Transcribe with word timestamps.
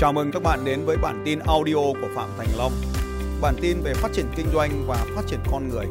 Chào 0.00 0.12
mừng 0.12 0.30
các 0.32 0.42
bạn 0.42 0.64
đến 0.64 0.84
với 0.84 0.96
bản 0.96 1.22
tin 1.24 1.38
audio 1.38 1.74
của 1.74 2.08
Phạm 2.14 2.28
Thành 2.38 2.46
Long. 2.58 2.72
Bản 3.40 3.54
tin 3.62 3.76
về 3.82 3.94
phát 3.94 4.08
triển 4.12 4.26
kinh 4.36 4.46
doanh 4.54 4.70
và 4.86 4.96
phát 5.16 5.22
triển 5.26 5.38
con 5.52 5.68
người. 5.68 5.86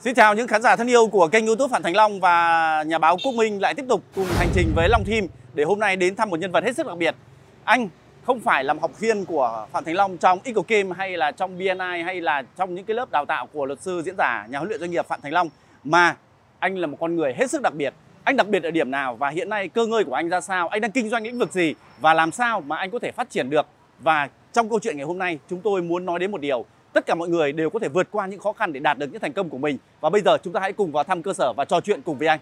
Xin 0.00 0.14
chào 0.14 0.34
những 0.34 0.48
khán 0.48 0.62
giả 0.62 0.76
thân 0.76 0.90
yêu 0.90 1.06
của 1.06 1.28
kênh 1.28 1.46
YouTube 1.46 1.72
Phạm 1.72 1.82
Thành 1.82 1.96
Long 1.96 2.20
và 2.20 2.84
nhà 2.86 2.98
báo 2.98 3.16
Quốc 3.24 3.32
Minh 3.32 3.60
lại 3.60 3.74
tiếp 3.74 3.84
tục 3.88 4.02
cùng 4.14 4.26
hành 4.38 4.48
trình 4.54 4.72
với 4.74 4.88
Long 4.88 5.04
Team 5.04 5.26
để 5.54 5.64
hôm 5.64 5.80
nay 5.80 5.96
đến 5.96 6.16
thăm 6.16 6.30
một 6.30 6.40
nhân 6.40 6.52
vật 6.52 6.64
hết 6.64 6.76
sức 6.76 6.86
đặc 6.86 6.96
biệt. 6.98 7.14
Anh 7.64 7.88
không 8.24 8.40
phải 8.40 8.64
làm 8.64 8.78
học 8.78 9.00
viên 9.00 9.24
của 9.24 9.66
Phạm 9.72 9.84
Thành 9.84 9.94
Long 9.94 10.18
trong 10.18 10.38
Eagle 10.44 10.62
Game 10.68 10.96
hay 10.98 11.16
là 11.16 11.30
trong 11.30 11.58
BNI 11.58 12.02
hay 12.04 12.20
là 12.20 12.42
trong 12.56 12.74
những 12.74 12.84
cái 12.84 12.94
lớp 12.94 13.10
đào 13.10 13.24
tạo 13.24 13.46
của 13.52 13.66
luật 13.66 13.82
sư 13.82 14.02
diễn 14.04 14.16
giả 14.18 14.46
nhà 14.50 14.58
huấn 14.58 14.68
luyện 14.68 14.80
doanh 14.80 14.90
nghiệp 14.90 15.06
Phạm 15.08 15.20
Thành 15.22 15.32
Long, 15.32 15.48
mà 15.84 16.16
anh 16.58 16.78
là 16.78 16.86
một 16.86 16.96
con 17.00 17.16
người 17.16 17.34
hết 17.34 17.50
sức 17.50 17.62
đặc 17.62 17.74
biệt 17.74 17.94
anh 18.26 18.36
đặc 18.36 18.48
biệt 18.48 18.62
ở 18.62 18.70
điểm 18.70 18.90
nào 18.90 19.16
và 19.16 19.28
hiện 19.28 19.48
nay 19.48 19.68
cơ 19.68 19.86
ngơi 19.86 20.04
của 20.04 20.14
anh 20.14 20.28
ra 20.28 20.40
sao? 20.40 20.68
Anh 20.68 20.80
đang 20.80 20.90
kinh 20.90 21.08
doanh 21.08 21.22
lĩnh 21.22 21.38
vực 21.38 21.52
gì 21.52 21.74
và 22.00 22.14
làm 22.14 22.32
sao 22.32 22.60
mà 22.60 22.76
anh 22.76 22.90
có 22.90 22.98
thể 22.98 23.12
phát 23.12 23.30
triển 23.30 23.50
được? 23.50 23.66
Và 23.98 24.28
trong 24.52 24.68
câu 24.68 24.80
chuyện 24.80 24.96
ngày 24.96 25.06
hôm 25.06 25.18
nay 25.18 25.38
chúng 25.50 25.60
tôi 25.60 25.82
muốn 25.82 26.06
nói 26.06 26.18
đến 26.18 26.30
một 26.30 26.40
điều. 26.40 26.64
Tất 26.92 27.06
cả 27.06 27.14
mọi 27.14 27.28
người 27.28 27.52
đều 27.52 27.70
có 27.70 27.78
thể 27.78 27.88
vượt 27.88 28.08
qua 28.10 28.26
những 28.26 28.40
khó 28.40 28.52
khăn 28.52 28.72
để 28.72 28.80
đạt 28.80 28.98
được 28.98 29.06
những 29.12 29.20
thành 29.20 29.32
công 29.32 29.48
của 29.48 29.58
mình. 29.58 29.78
Và 30.00 30.10
bây 30.10 30.20
giờ 30.20 30.38
chúng 30.42 30.52
ta 30.52 30.60
hãy 30.60 30.72
cùng 30.72 30.92
vào 30.92 31.04
thăm 31.04 31.22
cơ 31.22 31.32
sở 31.32 31.52
và 31.52 31.64
trò 31.64 31.80
chuyện 31.80 32.02
cùng 32.02 32.18
với 32.18 32.28
anh. 32.28 32.40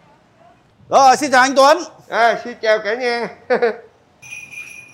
Rồi 0.88 1.16
xin 1.16 1.30
chào 1.30 1.42
anh 1.42 1.54
Tuấn. 1.56 1.78
À, 2.08 2.40
xin 2.44 2.54
chào 2.62 2.78
cả 2.84 2.94
nhà. 2.94 3.28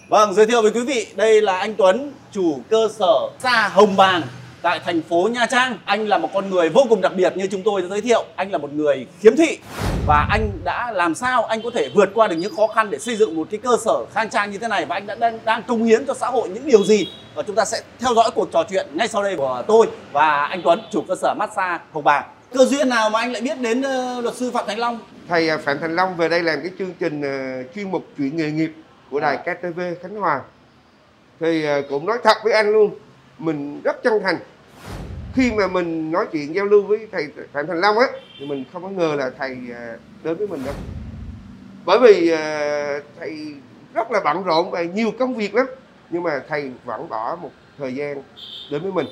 Vâng, 0.09 0.35
giới 0.35 0.47
thiệu 0.47 0.63
với 0.63 0.71
quý 0.71 0.81
vị, 0.81 1.07
đây 1.17 1.43
là 1.43 1.59
anh 1.59 1.75
Tuấn, 1.75 2.13
chủ 2.33 2.61
cơ 2.71 2.89
sở 2.99 3.29
Sa 3.39 3.69
Hồng 3.69 3.97
Bàng 3.97 4.23
tại 4.63 4.81
thành 4.85 5.03
phố 5.03 5.29
Nha 5.33 5.47
Trang. 5.47 5.79
Anh 5.85 6.09
là 6.09 6.19
một 6.19 6.29
con 6.35 6.51
người 6.51 6.69
vô 6.69 6.87
cùng 6.89 7.01
đặc 7.01 7.13
biệt 7.17 7.37
như 7.37 7.47
chúng 7.47 7.63
tôi 7.63 7.83
đã 7.83 7.89
giới 7.89 8.01
thiệu. 8.01 8.25
Anh 8.37 8.53
là 8.53 8.59
một 8.59 8.73
người 8.73 9.07
khiếm 9.21 9.37
thị 9.37 9.59
và 10.07 10.27
anh 10.31 10.51
đã 10.65 10.93
làm 10.93 11.15
sao 11.15 11.45
anh 11.45 11.63
có 11.63 11.71
thể 11.75 11.89
vượt 11.95 12.11
qua 12.15 12.29
được 12.29 12.37
những 12.37 12.57
khó 12.57 12.67
khăn 12.67 12.91
để 12.91 12.99
xây 12.99 13.17
dựng 13.17 13.37
một 13.37 13.49
cái 13.51 13.61
cơ 13.63 13.77
sở 13.85 14.05
khang 14.15 14.31
trang 14.31 14.51
như 14.51 14.59
thế 14.59 14.69
này 14.69 14.87
và 14.87 14.97
anh 14.97 15.07
đã 15.07 15.15
đang, 15.15 15.39
đang 15.45 15.63
cống 15.63 15.85
hiến 15.85 16.07
cho 16.07 16.15
xã 16.15 16.27
hội 16.27 16.49
những 16.49 16.67
điều 16.67 16.85
gì 16.85 17.09
và 17.35 17.43
chúng 17.43 17.57
ta 17.57 17.65
sẽ 17.65 17.81
theo 17.99 18.15
dõi 18.15 18.31
cuộc 18.35 18.49
trò 18.53 18.65
chuyện 18.71 18.87
ngay 18.95 19.09
sau 19.09 19.23
đây 19.23 19.37
của 19.37 19.63
tôi 19.67 19.87
và 20.13 20.45
anh 20.45 20.63
Tuấn, 20.65 20.81
chủ 20.91 21.03
cơ 21.09 21.15
sở 21.23 21.35
massage 21.39 21.85
Hồng 21.93 22.05
Bàng. 22.05 22.25
Cơ 22.55 22.65
duyên 22.65 22.89
nào 22.89 23.11
mà 23.11 23.19
anh 23.21 23.33
lại 23.33 23.43
biết 23.43 23.59
đến 23.61 23.83
ờ, 23.83 24.21
luật 24.21 24.35
sư 24.35 24.51
Phạm 24.51 24.65
Thành 24.67 24.79
Long? 24.79 24.99
Thầy 25.29 25.49
ờ, 25.49 25.59
Phạm 25.59 25.79
Thành 25.81 25.97
Long 25.97 26.17
về 26.17 26.29
đây 26.29 26.43
làm 26.43 26.61
cái 26.63 26.71
chương 26.79 26.95
trình 27.01 27.23
ờ, 27.23 27.63
chuyên 27.75 27.91
mục 27.91 28.05
chuyện 28.19 28.37
nghề 28.37 28.51
nghiệp 28.51 28.73
của 29.11 29.21
đài 29.21 29.37
À. 29.37 29.55
KTV 29.55 29.81
Khánh 30.03 30.15
Hòa. 30.17 30.41
Thì 31.41 31.67
cũng 31.89 32.07
nói 32.07 32.19
thật 32.25 32.37
với 32.45 32.53
anh 32.53 32.73
luôn, 32.73 32.95
mình 33.41 33.81
rất 33.85 34.03
chân 34.03 34.13
thành. 34.23 34.37
Khi 35.35 35.53
mà 35.53 35.67
mình 35.67 36.11
nói 36.11 36.27
chuyện 36.33 36.55
giao 36.55 36.65
lưu 36.65 36.83
với 36.83 37.07
thầy 37.13 37.29
Phạm 37.53 37.67
Thành 37.67 37.81
Long 37.81 37.99
á, 37.99 38.07
thì 38.39 38.47
mình 38.47 38.65
không 38.73 38.83
có 38.83 38.89
ngờ 38.89 39.15
là 39.19 39.31
thầy 39.39 39.57
à, 39.75 39.97
đến 40.23 40.37
với 40.37 40.47
mình 40.47 40.65
đâu. 40.65 40.75
Bởi 41.85 41.99
vì 41.99 42.31
à, 42.31 43.01
thầy 43.19 43.55
rất 43.95 44.11
là 44.11 44.21
bận 44.25 44.43
rộn 44.43 44.71
và 44.71 44.83
nhiều 44.83 45.11
công 45.19 45.35
việc 45.35 45.55
lắm. 45.55 45.67
Nhưng 46.11 46.23
mà 46.23 46.43
thầy 46.49 46.71
vẫn 46.85 47.09
bỏ 47.09 47.37
một 47.43 47.51
thời 47.79 47.95
gian 47.95 48.23
đến 48.71 48.83
với 48.83 48.93
mình. 48.93 49.07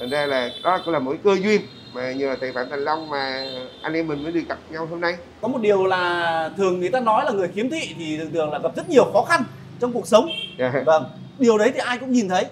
Thành 0.00 0.10
ra 0.10 0.26
là 0.26 0.48
đó 0.64 0.78
cũng 0.84 0.94
là 0.94 1.00
cái 1.06 1.18
cơ 1.24 1.34
duyên 1.42 1.60
mà 1.94 2.12
nhờ 2.12 2.36
thầy 2.40 2.52
Phạm 2.52 2.66
Thành 2.70 2.84
Long 2.84 3.08
mà 3.08 3.46
anh 3.82 3.92
em 3.92 4.08
mình 4.08 4.22
mới 4.22 4.32
được 4.32 4.48
gặp 4.48 4.58
nhau 4.70 4.86
hôm 4.86 5.00
nay. 5.00 5.16
Có 5.40 5.48
một 5.48 5.58
điều 5.60 5.86
là 5.86 6.50
thường 6.56 6.80
người 6.80 6.88
ta 6.88 7.00
nói 7.00 7.24
là 7.24 7.30
người 7.30 7.48
khiếm 7.48 7.70
thị 7.70 7.94
thì 7.98 8.18
thường 8.18 8.32
thường 8.32 8.52
là 8.52 8.58
gặp 8.58 8.76
rất 8.76 8.88
nhiều 8.90 9.04
khó 9.12 9.24
khăn 9.28 9.42
trong 9.80 9.92
cuộc 9.92 10.06
sống. 10.06 10.26
Dạ. 10.58 10.72
Vâng, 10.86 11.04
điều 11.38 11.58
đấy 11.58 11.70
thì 11.74 11.80
ai 11.80 11.98
cũng 11.98 12.12
nhìn 12.12 12.28
thấy. 12.28 12.44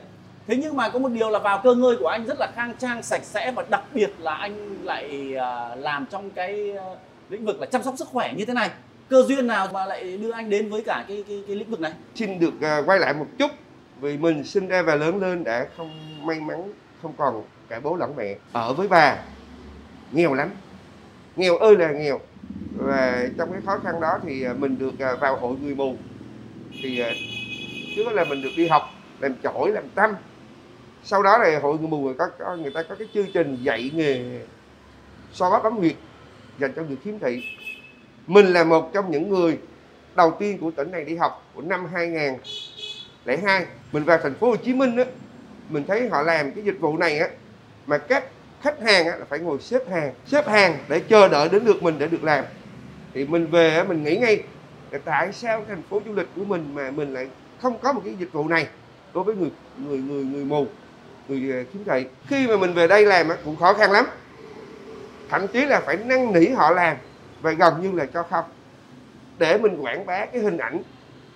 Thế 0.49 0.57
nhưng 0.57 0.77
mà 0.77 0.89
có 0.89 0.99
một 0.99 1.09
điều 1.09 1.31
là 1.31 1.39
vào 1.39 1.61
cơ 1.65 1.75
ngơi 1.75 1.97
của 2.01 2.07
anh 2.07 2.27
rất 2.27 2.39
là 2.39 2.51
khang 2.55 2.75
trang, 2.79 3.03
sạch 3.03 3.25
sẽ 3.25 3.53
và 3.53 3.65
đặc 3.71 3.83
biệt 3.95 4.11
là 4.19 4.35
anh 4.35 4.85
lại 4.85 5.35
à, 5.37 5.75
làm 5.75 6.07
trong 6.11 6.31
cái 6.31 6.73
ờ, 6.73 6.97
lĩnh 7.31 7.45
vực 7.45 7.61
là 7.61 7.67
chăm 7.67 7.83
sóc 7.83 7.95
sức 7.99 8.09
khỏe 8.09 8.35
như 8.37 8.45
thế 8.45 8.55
này. 8.55 8.71
Cơ 9.09 9.23
duyên 9.23 9.47
nào 9.47 9.69
mà 9.73 9.87
lại 9.87 10.17
đưa 10.17 10.31
anh 10.31 10.51
đến 10.51 10.71
với 10.71 10.83
cả 10.87 11.05
cái 11.09 11.25
cái, 11.29 11.43
cái 11.47 11.57
lĩnh 11.57 11.71
vực 11.71 11.81
này? 11.81 11.93
xin 12.15 12.41
được 12.41 12.53
à, 12.61 12.83
quay 12.87 12.99
lại 12.99 13.15
một 13.15 13.27
chút 13.39 13.51
vì 14.01 14.17
mình 14.17 14.45
sinh 14.45 14.69
ra 14.69 14.83
và 14.83 14.95
lớn 14.95 15.21
lên 15.21 15.45
đã 15.45 15.67
không 15.77 15.91
may 16.27 16.41
mắn 16.41 16.73
không 17.03 17.13
còn 17.17 17.43
cả 17.69 17.81
bố 17.81 17.97
lẫn 17.97 18.15
mẹ. 18.17 18.37
Ở 18.53 18.73
với 18.73 18.89
bà 18.89 19.17
nghèo 20.13 20.35
lắm. 20.35 20.51
Nghèo 21.37 21.57
ơi 21.57 21.77
là 21.77 21.93
nghèo. 21.93 22.21
Và 22.77 23.27
trong 23.39 23.53
cái 23.53 23.61
khó 23.67 23.79
khăn 23.85 24.01
đó 24.01 24.19
thì 24.27 24.45
à, 24.45 24.53
mình 24.59 24.79
được 24.79 25.19
vào 25.21 25.37
hội 25.37 25.57
người 25.63 25.75
mù. 25.75 25.97
Thì 26.83 27.03
trước 27.97 28.03
đó 28.07 28.13
là 28.13 28.25
mình 28.25 28.43
được 28.43 28.53
đi 28.57 28.69
học 28.69 28.83
làm 29.21 29.35
chổi 29.43 29.71
làm 29.71 29.85
tâm 29.95 30.11
sau 31.11 31.23
đó 31.23 31.39
này, 31.39 31.61
hội 31.61 31.79
người 31.79 31.89
mù 31.89 32.01
người 32.01 32.15
ta 32.19 32.25
có 32.39 32.57
người 32.57 32.71
ta 32.71 32.83
có 32.83 32.95
cái 32.95 33.09
chương 33.15 33.27
trình 33.35 33.59
dạy 33.63 33.91
nghề, 33.95 34.41
so 35.33 35.51
bắp 35.51 35.63
bấm 35.63 35.77
huyệt 35.77 35.95
dành 36.59 36.73
cho 36.77 36.83
người 36.83 36.97
khiếm 37.05 37.19
thị. 37.19 37.43
Mình 38.27 38.47
là 38.47 38.65
một 38.65 38.91
trong 38.93 39.11
những 39.11 39.29
người 39.29 39.59
đầu 40.17 40.37
tiên 40.39 40.59
của 40.59 40.71
tỉnh 40.71 40.91
này 40.91 41.05
đi 41.05 41.17
học 41.17 41.45
của 41.55 41.61
năm 41.61 41.87
2002 41.93 43.67
mình 43.93 44.05
vào 44.05 44.19
thành 44.23 44.35
phố 44.35 44.47
Hồ 44.51 44.57
Chí 44.57 44.75
Minh 44.75 44.97
á, 44.97 45.05
mình 45.69 45.85
thấy 45.89 46.09
họ 46.09 46.23
làm 46.23 46.53
cái 46.53 46.65
dịch 46.65 46.81
vụ 46.81 46.99
này 46.99 47.19
á, 47.19 47.29
mà 47.87 47.99
các 47.99 48.25
khách 48.63 48.83
hàng 48.83 49.07
á 49.07 49.17
là 49.17 49.25
phải 49.29 49.39
ngồi 49.39 49.59
xếp 49.61 49.91
hàng 49.91 50.15
xếp 50.27 50.49
hàng 50.49 50.79
để 50.89 51.01
chờ 51.01 51.29
đợi 51.29 51.49
đến 51.49 51.65
lượt 51.65 51.83
mình 51.83 51.95
để 51.99 52.09
được 52.09 52.25
làm. 52.25 52.45
Thì 53.15 53.25
mình 53.25 53.47
về 53.47 53.77
á, 53.77 53.85
mình 53.85 54.05
nghĩ 54.05 54.17
ngay 54.17 54.43
là 54.91 54.99
tại 55.05 55.33
sao 55.33 55.65
thành 55.69 55.83
phố 55.83 56.01
du 56.07 56.13
lịch 56.13 56.27
của 56.37 56.45
mình 56.45 56.75
mà 56.75 56.91
mình 56.91 57.15
lại 57.15 57.29
không 57.63 57.79
có 57.79 57.93
một 57.93 58.03
cái 58.05 58.15
dịch 58.19 58.33
vụ 58.33 58.49
này 58.49 58.67
đối 59.15 59.25
với 59.25 59.35
người 59.35 59.51
người 59.79 59.99
người 59.99 60.25
người 60.25 60.45
mù 60.45 60.67
người 61.29 61.67
khiếm 61.73 61.85
thị 61.85 62.07
khi 62.27 62.47
mà 62.47 62.57
mình 62.57 62.75
về 62.75 62.87
đây 62.87 63.07
làm 63.07 63.29
cũng 63.45 63.57
khó 63.57 63.75
khăn 63.75 63.93
lắm. 63.93 64.07
Thậm 65.29 65.49
chí 65.49 65.65
là 65.65 65.81
phải 65.81 65.97
năn 65.97 66.33
nỉ 66.33 66.49
họ 66.49 66.71
làm 66.71 66.97
và 67.41 67.53
gần 67.53 67.75
như 67.83 67.93
là 67.93 68.07
cho 68.15 68.23
không. 68.23 68.45
Để 69.39 69.59
mình 69.59 69.77
quảng 69.81 70.07
bá 70.07 70.27
cái 70.27 70.43
hình 70.43 70.59
ảnh 70.59 70.83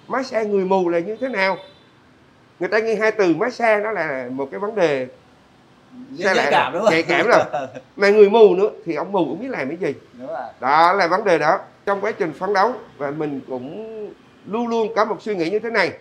massage 0.09 0.45
người 0.45 0.65
mù 0.65 0.89
là 0.89 0.99
như 0.99 1.17
thế 1.17 1.29
nào. 1.29 1.57
Người 2.61 2.69
ta 2.69 2.79
nghe 2.79 2.95
hai 2.95 3.13
từ 3.13 3.35
massage 3.35 3.83
nó 3.85 3.91
là 3.91 4.29
một 4.31 4.49
cái 4.51 4.61
vấn 4.61 4.75
đề 4.75 5.07
Nhạy 6.11 6.49
cảm 6.51 6.73
đúng 6.73 6.83
không? 6.83 6.93
nhạy 6.93 7.03
cảm 7.03 7.27
rồi 7.27 7.69
mà 7.97 8.11
người 8.11 8.31
mù 8.31 8.55
nữa 8.55 8.71
thì 8.85 8.95
ông 8.95 9.13
mù 9.13 9.25
cũng 9.25 9.41
biết 9.41 9.49
làm 9.51 9.69
cái 9.69 9.77
gì. 9.77 10.01
Đúng 10.13 10.29
rồi. 10.29 10.49
đó 10.61 10.93
là 10.93 11.07
vấn 11.07 11.25
đề 11.25 11.39
đó. 11.39 11.59
Trong 11.87 12.01
quá 12.01 12.13
trình 12.13 12.33
phấn 12.33 12.53
đấu 12.53 12.73
và 12.99 13.11
mình 13.11 13.41
cũng 13.49 14.13
luôn 14.47 14.69
luôn 14.69 14.93
có 14.97 15.05
một 15.05 15.23
suy 15.23 15.35
nghĩ 15.35 15.51
như 15.51 15.59
thế 15.59 15.71
này. 15.71 15.93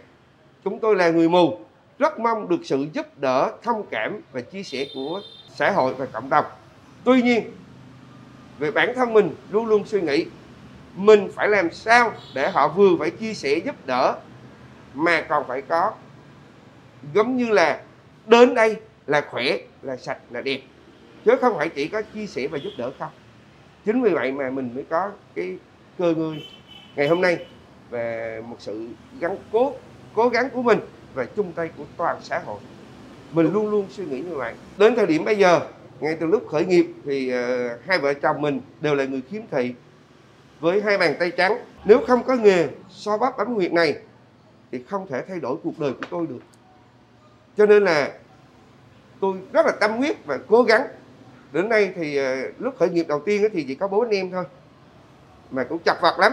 Chúng 0.63 0.79
tôi 0.79 0.96
là 0.96 1.09
người 1.09 1.29
mù 1.29 1.59
rất 2.02 2.20
mong 2.20 2.50
được 2.50 2.60
sự 2.64 2.88
giúp 2.94 3.06
đỡ, 3.18 3.52
thông 3.64 3.86
cảm 3.92 4.22
và 4.32 4.42
chia 4.42 4.64
sẻ 4.64 4.88
của 4.94 5.22
xã 5.56 5.72
hội 5.72 5.94
và 5.94 6.06
cộng 6.06 6.30
đồng. 6.30 6.46
Tuy 7.04 7.22
nhiên, 7.22 7.52
về 8.60 8.72
bản 8.72 8.96
thân 8.96 9.14
mình, 9.14 9.36
luôn 9.52 9.66
luôn 9.66 9.86
suy 9.86 10.02
nghĩ, 10.02 10.26
mình 10.96 11.30
phải 11.36 11.48
làm 11.48 11.72
sao 11.72 12.14
để 12.36 12.50
họ 12.52 12.68
vừa 12.68 12.98
phải 13.00 13.12
chia 13.12 13.34
sẻ 13.34 13.58
giúp 13.66 13.76
đỡ 13.86 14.16
mà 14.94 15.22
còn 15.22 15.48
phải 15.48 15.62
có, 15.62 15.92
giống 17.14 17.38
như 17.38 17.50
là, 17.50 17.82
đến 18.28 18.56
đây 18.56 18.76
là 19.08 19.22
khỏe, 19.30 19.58
là 19.82 19.98
sạch, 19.98 20.18
là 20.30 20.42
đẹp. 20.42 20.60
Chứ 21.26 21.32
không 21.42 21.58
phải 21.58 21.70
chỉ 21.70 21.88
có 21.88 22.02
chia 22.02 22.26
sẻ 22.26 22.48
và 22.48 22.58
giúp 22.58 22.72
đỡ 22.78 22.92
không. 23.00 23.12
Chính 23.86 24.02
vì 24.02 24.10
vậy 24.10 24.32
mà 24.32 24.50
mình 24.50 24.72
mới 24.76 24.84
có 24.90 25.12
cái 25.36 25.58
cơ 25.98 26.14
ngơi 26.14 26.48
ngày 26.96 27.08
hôm 27.08 27.22
nay 27.22 27.46
về 27.90 28.42
một 28.48 28.56
sự 28.60 28.88
gắn 29.20 29.38
cố 29.52 29.74
cố 30.14 30.30
gắng 30.30 30.50
của 30.50 30.62
mình 30.62 30.80
và 31.14 31.26
chung 31.26 31.52
tay 31.52 31.70
của 31.78 31.84
toàn 31.98 32.18
xã 32.22 32.40
hội. 32.40 32.60
Mình 33.32 33.54
luôn 33.54 33.70
luôn 33.70 33.88
suy 33.90 34.06
nghĩ 34.06 34.22
như 34.22 34.36
vậy. 34.36 34.54
Đến 34.78 34.96
thời 34.96 35.06
điểm 35.06 35.26
bây 35.26 35.38
giờ 35.38 35.60
ngay 36.00 36.18
từ 36.20 36.26
lúc 36.26 36.48
khởi 36.52 36.66
nghiệp 36.66 36.86
thì 37.06 37.34
uh, 37.34 37.72
hai 37.86 38.00
vợ 38.00 38.14
chồng 38.14 38.42
mình 38.42 38.62
đều 38.82 38.96
là 38.96 39.06
người 39.06 39.22
khiếm 39.32 39.42
thị 39.52 39.74
với 40.60 40.82
hai 40.82 40.98
bàn 40.98 41.16
tay 41.20 41.32
trắng. 41.32 41.58
Nếu 41.86 42.00
không 42.08 42.24
có 42.24 42.36
nghề 42.36 42.68
so 42.90 43.18
bắp 43.18 43.38
bấm 43.38 43.54
nguyệt 43.54 43.74
này 43.74 43.96
thì 44.72 44.84
không 44.84 45.08
thể 45.08 45.22
thay 45.28 45.40
đổi 45.40 45.58
cuộc 45.64 45.80
đời 45.80 45.94
của 45.94 46.06
tôi 46.10 46.28
được. 46.28 46.40
Cho 47.58 47.66
nên 47.66 47.84
là 47.84 48.12
tôi 49.20 49.38
rất 49.54 49.66
là 49.66 49.72
tâm 49.72 49.92
huyết 49.92 50.26
và 50.26 50.40
cố 50.48 50.64
gắng. 50.64 50.82
Đến 51.52 51.70
nay 51.70 51.92
thì 51.96 52.20
uh, 52.20 52.62
lúc 52.62 52.76
khởi 52.80 52.90
nghiệp 52.90 53.06
đầu 53.08 53.20
tiên 53.20 53.48
thì 53.54 53.66
chỉ 53.68 53.76
có 53.76 53.88
bốn 53.88 54.02
anh 54.02 54.16
em 54.16 54.32
thôi 54.32 54.44
mà 55.52 55.64
cũng 55.64 55.80
chặt 55.85 55.97
vặt 56.02 56.20
lắm. 56.20 56.32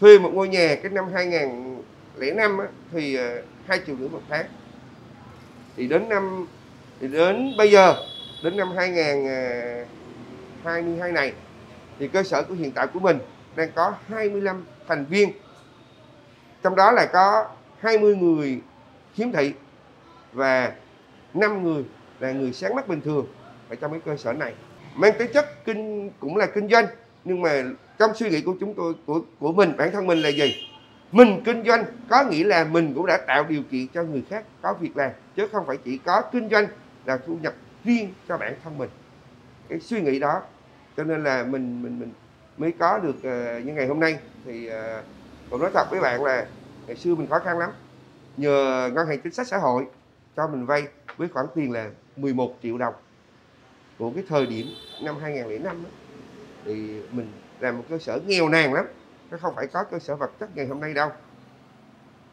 Thuê 0.00 0.18
một 0.18 0.30
ngôi 0.34 0.48
nhà 0.48 0.76
cái 0.82 0.92
năm 0.92 1.04
2005 1.12 2.60
thì 2.92 3.18
uh, 3.18 3.44
hai 3.66 3.80
triệu 3.86 3.96
rưỡi 3.96 4.08
một 4.08 4.22
tháng. 4.28 4.46
Thì 5.76 5.88
đến 5.88 6.08
năm, 6.08 6.46
thì 7.00 7.08
đến 7.08 7.54
bây 7.58 7.70
giờ, 7.70 7.94
đến 8.44 8.56
năm 8.56 8.72
2022 8.76 11.10
à, 11.10 11.12
này, 11.12 11.32
thì 11.98 12.08
cơ 12.08 12.22
sở 12.22 12.42
của 12.42 12.54
hiện 12.54 12.70
tại 12.70 12.86
của 12.86 13.00
mình 13.00 13.18
đang 13.56 13.72
có 13.74 13.94
25 14.08 14.64
thành 14.88 15.04
viên. 15.04 15.32
Trong 16.62 16.76
đó 16.76 16.92
là 16.92 17.06
có 17.06 17.46
20 17.80 18.16
người 18.16 18.60
khiếm 19.14 19.32
thị 19.32 19.52
và 20.32 20.72
5 21.34 21.64
người 21.64 21.84
là 22.20 22.32
người 22.32 22.52
sáng 22.52 22.74
mắt 22.74 22.88
bình 22.88 23.00
thường 23.00 23.26
ở 23.68 23.74
trong 23.74 23.90
cái 23.90 24.00
cơ 24.04 24.16
sở 24.16 24.32
này. 24.32 24.54
Mang 24.94 25.12
tính 25.18 25.30
chất 25.34 25.64
kinh, 25.64 26.10
cũng 26.20 26.36
là 26.36 26.46
kinh 26.46 26.68
doanh, 26.68 26.86
nhưng 27.24 27.42
mà 27.42 27.62
trong 27.98 28.14
suy 28.14 28.30
nghĩ 28.30 28.40
của 28.40 28.54
chúng 28.60 28.74
tôi, 28.74 28.94
của 29.06 29.20
của 29.38 29.52
mình, 29.52 29.72
bản 29.76 29.92
thân 29.92 30.06
mình 30.06 30.22
là 30.22 30.28
gì? 30.28 30.71
Mình 31.12 31.42
kinh 31.44 31.64
doanh 31.64 31.84
có 32.08 32.24
nghĩa 32.24 32.44
là 32.44 32.64
mình 32.64 32.94
cũng 32.94 33.06
đã 33.06 33.16
tạo 33.26 33.44
điều 33.44 33.62
kiện 33.70 33.88
cho 33.94 34.02
người 34.02 34.22
khác 34.30 34.44
có 34.62 34.74
việc 34.80 34.96
làm 34.96 35.10
chứ 35.36 35.48
không 35.52 35.66
phải 35.66 35.76
chỉ 35.84 35.98
có 35.98 36.22
kinh 36.32 36.48
doanh 36.48 36.66
là 37.04 37.16
thu 37.16 37.36
nhập 37.42 37.54
riêng 37.84 38.14
cho 38.28 38.38
bản 38.38 38.54
thân 38.64 38.78
mình. 38.78 38.90
Cái 39.68 39.80
suy 39.80 40.00
nghĩ 40.00 40.18
đó 40.18 40.42
cho 40.96 41.04
nên 41.04 41.24
là 41.24 41.44
mình 41.44 41.82
mình 41.82 42.00
mình 42.00 42.12
mới 42.56 42.72
có 42.72 42.98
được 42.98 43.16
uh, 43.16 43.64
như 43.66 43.72
ngày 43.72 43.86
hôm 43.86 44.00
nay 44.00 44.18
thì 44.44 44.70
uh, 44.70 44.74
cũng 45.50 45.60
nói 45.60 45.70
thật 45.74 45.90
với 45.90 46.00
bạn 46.00 46.24
là 46.24 46.46
ngày 46.86 46.96
xưa 46.96 47.14
mình 47.14 47.26
khó 47.26 47.38
khăn 47.38 47.58
lắm. 47.58 47.70
Nhờ 48.36 48.90
ngân 48.94 49.06
hàng 49.06 49.20
chính 49.20 49.32
sách 49.32 49.46
xã 49.48 49.58
hội 49.58 49.86
cho 50.36 50.48
mình 50.48 50.66
vay 50.66 50.82
với 51.16 51.28
khoản 51.28 51.46
tiền 51.54 51.72
là 51.72 51.90
11 52.16 52.54
triệu 52.62 52.78
đồng 52.78 52.94
của 53.98 54.10
cái 54.14 54.24
thời 54.28 54.46
điểm 54.46 54.66
năm 55.02 55.14
2005 55.22 55.82
đó, 55.82 55.88
thì 56.64 57.00
mình 57.12 57.32
làm 57.60 57.78
một 57.78 57.84
cơ 57.88 57.98
sở 57.98 58.20
nghèo 58.26 58.48
nàn 58.48 58.74
lắm 58.74 58.86
nó 59.32 59.38
không 59.38 59.54
phải 59.56 59.66
có 59.66 59.84
cơ 59.84 59.98
sở 59.98 60.16
vật 60.16 60.30
chất 60.40 60.48
ngày 60.54 60.66
hôm 60.66 60.80
nay 60.80 60.94
đâu. 60.94 61.10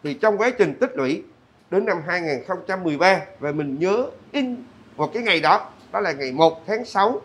Thì 0.04 0.14
trong 0.14 0.38
quá 0.38 0.50
trình 0.58 0.74
tích 0.80 0.92
lũy 0.96 1.24
đến 1.72 1.86
năm 1.86 2.02
2013 2.08 3.22
và 3.40 3.52
mình 3.52 3.80
nhớ 3.80 4.10
in 4.32 4.56
một 4.96 5.12
cái 5.14 5.24
ngày 5.24 5.40
đó 5.40 5.70
đó 5.92 6.00
là 6.00 6.12
ngày 6.12 6.32
1 6.32 6.68
tháng 6.68 6.86
6 6.86 7.22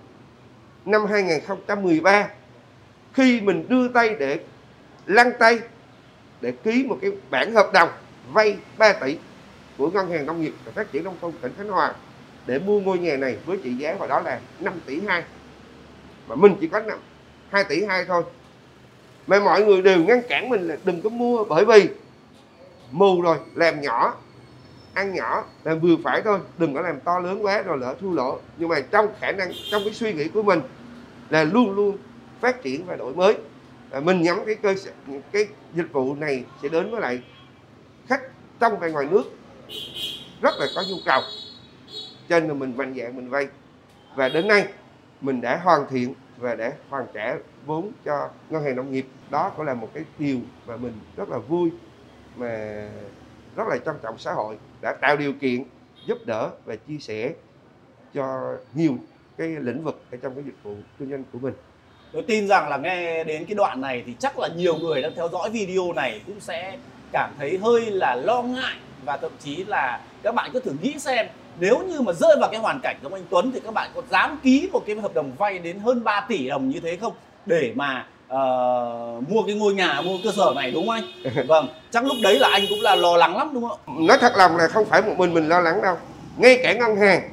năm 0.84 1.06
2013 1.06 2.28
khi 3.12 3.40
mình 3.40 3.68
đưa 3.68 3.88
tay 3.88 4.16
để 4.18 4.40
lăn 5.06 5.32
tay 5.38 5.60
để 6.40 6.52
ký 6.52 6.86
một 6.88 6.98
cái 7.02 7.12
bản 7.30 7.54
hợp 7.54 7.70
đồng 7.72 7.88
vay 8.32 8.56
3 8.78 8.92
tỷ 8.92 9.18
của 9.78 9.90
ngân 9.90 10.10
hàng 10.10 10.26
nông 10.26 10.40
nghiệp 10.40 10.54
và 10.64 10.72
phát 10.72 10.92
triển 10.92 11.04
nông 11.04 11.16
thôn 11.20 11.32
tỉnh 11.40 11.52
Khánh 11.58 11.68
Hòa 11.68 11.94
để 12.46 12.58
mua 12.58 12.80
ngôi 12.80 12.98
nhà 12.98 13.16
này 13.16 13.38
với 13.46 13.58
trị 13.64 13.74
giá 13.74 13.94
vào 13.94 14.08
đó 14.08 14.20
là 14.20 14.40
5 14.60 14.80
tỷ 14.86 15.00
2 15.00 15.24
mà 16.28 16.34
mình 16.34 16.56
chỉ 16.60 16.68
có 16.68 16.80
5, 16.80 16.98
2 17.50 17.64
tỷ 17.64 17.84
2 17.84 18.04
thôi 18.04 18.22
mà 19.26 19.40
mọi 19.40 19.64
người 19.64 19.82
đều 19.82 20.04
ngăn 20.04 20.22
cản 20.28 20.48
mình 20.48 20.68
là 20.68 20.76
đừng 20.84 21.02
có 21.02 21.08
mua 21.08 21.44
bởi 21.44 21.64
vì 21.64 21.88
mù 22.90 23.22
rồi 23.22 23.36
làm 23.54 23.80
nhỏ 23.80 24.14
ăn 24.94 25.14
nhỏ 25.14 25.44
làm 25.64 25.80
vừa 25.80 25.96
phải 26.04 26.22
thôi 26.22 26.38
đừng 26.58 26.74
có 26.74 26.80
làm 26.80 27.00
to 27.00 27.18
lớn 27.18 27.44
quá 27.44 27.62
rồi 27.62 27.78
lỡ 27.78 27.94
thua 28.00 28.12
lỗ. 28.12 28.38
Nhưng 28.58 28.68
mà 28.68 28.80
trong 28.80 29.08
khả 29.20 29.32
năng 29.32 29.52
trong 29.70 29.82
cái 29.84 29.94
suy 29.94 30.12
nghĩ 30.12 30.28
của 30.28 30.42
mình 30.42 30.60
là 31.30 31.44
luôn 31.44 31.70
luôn 31.70 31.96
phát 32.40 32.62
triển 32.62 32.86
và 32.86 32.96
đổi 32.96 33.14
mới. 33.14 33.36
À, 33.90 34.00
mình 34.00 34.22
nhắm 34.22 34.38
cái 34.46 34.54
cơ 34.54 34.74
sở 34.74 34.90
cái 35.32 35.46
dịch 35.74 35.92
vụ 35.92 36.14
này 36.14 36.44
sẽ 36.62 36.68
đến 36.68 36.90
với 36.90 37.00
lại 37.00 37.22
khách 38.06 38.22
trong 38.60 38.78
và 38.78 38.88
ngoài 38.88 39.06
nước 39.10 39.22
rất 40.42 40.54
là 40.58 40.66
có 40.76 40.82
nhu 40.90 40.96
cầu. 41.04 41.20
Cho 42.28 42.40
nên 42.40 42.48
là 42.48 42.54
mình 42.54 42.76
mạnh 42.76 42.94
dạng 42.98 43.16
mình 43.16 43.28
vay. 43.28 43.48
Và 44.16 44.28
đến 44.28 44.48
nay 44.48 44.66
mình 45.20 45.40
đã 45.40 45.60
hoàn 45.64 45.86
thiện 45.90 46.14
và 46.38 46.54
để 46.54 46.72
hoàn 46.88 47.06
trả 47.14 47.36
vốn 47.66 47.92
cho 48.04 48.30
ngân 48.50 48.64
hàng 48.64 48.76
nông 48.76 48.92
nghiệp. 48.92 49.06
Đó 49.30 49.52
cũng 49.56 49.66
là 49.66 49.74
một 49.74 49.90
cái 49.94 50.04
điều 50.18 50.38
mà 50.66 50.76
mình 50.76 50.92
rất 51.16 51.28
là 51.28 51.38
vui, 51.38 51.70
mà 52.36 52.84
rất 53.56 53.64
là 53.68 53.78
trân 53.84 53.94
trọng 54.02 54.18
xã 54.18 54.32
hội 54.32 54.58
đã 54.80 54.92
tạo 55.00 55.16
điều 55.16 55.32
kiện 55.32 55.64
giúp 56.06 56.18
đỡ 56.26 56.50
và 56.64 56.76
chia 56.76 56.98
sẻ 56.98 57.32
cho 58.14 58.56
nhiều 58.74 58.96
cái 59.36 59.48
lĩnh 59.48 59.84
vực 59.84 60.02
ở 60.12 60.18
trong 60.22 60.34
cái 60.34 60.44
dịch 60.44 60.62
vụ 60.62 60.74
kinh 60.98 61.10
doanh 61.10 61.24
của 61.32 61.38
mình. 61.38 61.54
Tôi 62.12 62.22
tin 62.22 62.48
rằng 62.48 62.68
là 62.68 62.76
nghe 62.76 63.24
đến 63.24 63.44
cái 63.44 63.54
đoạn 63.54 63.80
này 63.80 64.02
thì 64.06 64.14
chắc 64.18 64.38
là 64.38 64.48
nhiều 64.56 64.76
người 64.76 65.02
đang 65.02 65.14
theo 65.16 65.28
dõi 65.28 65.50
video 65.50 65.92
này 65.92 66.20
cũng 66.26 66.40
sẽ 66.40 66.78
cảm 67.12 67.32
thấy 67.38 67.58
hơi 67.58 67.90
là 67.90 68.14
lo 68.14 68.42
ngại 68.42 68.76
và 69.04 69.16
thậm 69.16 69.32
chí 69.38 69.64
là 69.64 70.00
các 70.22 70.34
bạn 70.34 70.50
cứ 70.52 70.60
thử 70.60 70.72
nghĩ 70.82 70.98
xem 70.98 71.26
nếu 71.60 71.82
như 71.88 72.00
mà 72.00 72.12
rơi 72.12 72.36
vào 72.40 72.50
cái 72.50 72.60
hoàn 72.60 72.80
cảnh 72.82 72.96
giống 73.02 73.14
anh 73.14 73.24
Tuấn 73.30 73.52
thì 73.52 73.60
các 73.60 73.74
bạn 73.74 73.90
có 73.94 74.02
dám 74.10 74.38
ký 74.42 74.68
một 74.72 74.82
cái 74.86 74.96
hợp 74.96 75.14
đồng 75.14 75.32
vay 75.38 75.58
đến 75.58 75.78
hơn 75.78 76.04
3 76.04 76.26
tỷ 76.28 76.48
đồng 76.48 76.68
như 76.68 76.80
thế 76.80 76.96
không? 76.96 77.12
Để 77.46 77.72
mà 77.74 78.06
uh, 78.26 79.28
mua 79.28 79.42
cái 79.46 79.54
ngôi 79.54 79.74
nhà 79.74 80.00
mua 80.00 80.18
cơ 80.24 80.30
sở 80.36 80.52
này 80.56 80.70
đúng 80.70 80.86
không 80.86 80.94
anh? 80.94 81.46
Vâng 81.48 81.68
chắc 81.90 82.04
lúc 82.04 82.16
đấy 82.22 82.38
là 82.38 82.48
anh 82.52 82.62
cũng 82.68 82.80
là 82.80 82.94
lo 82.94 83.16
lắng 83.16 83.36
lắm 83.36 83.50
đúng 83.54 83.68
không? 83.68 84.06
Nói 84.06 84.18
thật 84.20 84.32
lòng 84.36 84.56
là 84.56 84.68
không 84.68 84.84
phải 84.84 85.02
một 85.02 85.14
mình 85.18 85.34
mình 85.34 85.48
lo 85.48 85.60
lắng 85.60 85.82
đâu. 85.82 85.96
Ngay 86.36 86.60
cả 86.62 86.72
ngân 86.72 86.96
hàng 86.96 87.30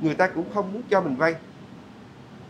người 0.00 0.14
ta 0.14 0.26
cũng 0.26 0.44
không 0.54 0.72
muốn 0.72 0.82
cho 0.90 1.00
mình 1.00 1.16
vay. 1.16 1.34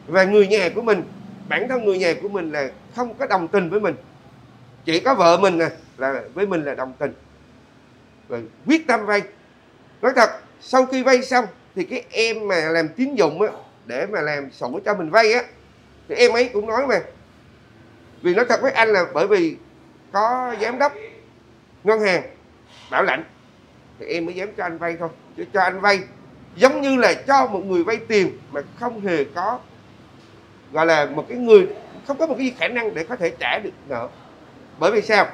Và 0.06 0.24
người 0.24 0.46
nhà 0.46 0.68
của 0.74 0.82
mình 0.82 1.02
bản 1.48 1.68
thân 1.68 1.84
người 1.84 1.98
nhà 1.98 2.14
của 2.22 2.28
mình 2.28 2.52
là 2.52 2.68
không 2.96 3.14
có 3.14 3.26
đồng 3.26 3.48
tình 3.48 3.70
với 3.70 3.80
mình. 3.80 3.94
Chỉ 4.84 5.00
có 5.00 5.14
vợ 5.14 5.36
mình 5.36 5.58
nè 5.58 5.68
là 5.98 6.22
với 6.34 6.46
mình 6.46 6.64
là 6.64 6.74
đồng 6.74 6.92
tình. 6.98 7.12
Và 8.28 8.38
quyết 8.66 8.86
tâm 8.86 9.06
vay. 9.06 9.22
Nói 10.02 10.12
thật 10.16 10.30
sau 10.66 10.86
khi 10.86 11.02
vay 11.02 11.22
xong, 11.22 11.44
thì 11.74 11.84
cái 11.84 12.04
em 12.10 12.48
mà 12.48 12.56
làm 12.56 12.88
tín 12.88 13.14
dụng 13.14 13.42
á, 13.42 13.48
để 13.86 14.06
mà 14.06 14.20
làm 14.20 14.50
sổ 14.52 14.80
cho 14.84 14.94
mình 14.94 15.10
vay 15.10 15.32
á, 15.32 15.42
thì 16.08 16.14
em 16.14 16.32
ấy 16.32 16.50
cũng 16.52 16.66
nói 16.66 16.86
mà, 16.86 17.00
vì 18.22 18.34
nói 18.34 18.44
thật 18.48 18.62
với 18.62 18.72
anh 18.72 18.88
là 18.88 19.04
bởi 19.14 19.26
vì 19.26 19.56
có 20.12 20.54
giám 20.60 20.78
đốc 20.78 20.92
ngân 21.84 22.00
hàng 22.00 22.22
bảo 22.90 23.02
lãnh, 23.02 23.24
thì 23.98 24.06
em 24.06 24.26
mới 24.26 24.34
dám 24.34 24.48
cho 24.56 24.64
anh 24.64 24.78
vay 24.78 24.96
thôi. 24.98 25.08
Chứ 25.36 25.44
cho 25.52 25.60
anh 25.60 25.80
vay 25.80 26.00
giống 26.56 26.80
như 26.80 26.96
là 26.96 27.14
cho 27.14 27.46
một 27.46 27.64
người 27.64 27.84
vay 27.84 27.96
tiền 27.96 28.38
mà 28.50 28.60
không 28.80 29.00
hề 29.00 29.24
có, 29.34 29.58
gọi 30.72 30.86
là, 30.86 31.06
một 31.06 31.24
cái 31.28 31.38
người, 31.38 31.66
không 32.06 32.18
có 32.18 32.26
một 32.26 32.34
cái 32.38 32.54
khả 32.58 32.68
năng 32.68 32.94
để 32.94 33.04
có 33.04 33.16
thể 33.16 33.30
trả 33.38 33.58
được 33.58 33.70
nợ. 33.88 34.08
Bởi 34.78 34.92
vì 34.92 35.02
sao? 35.02 35.26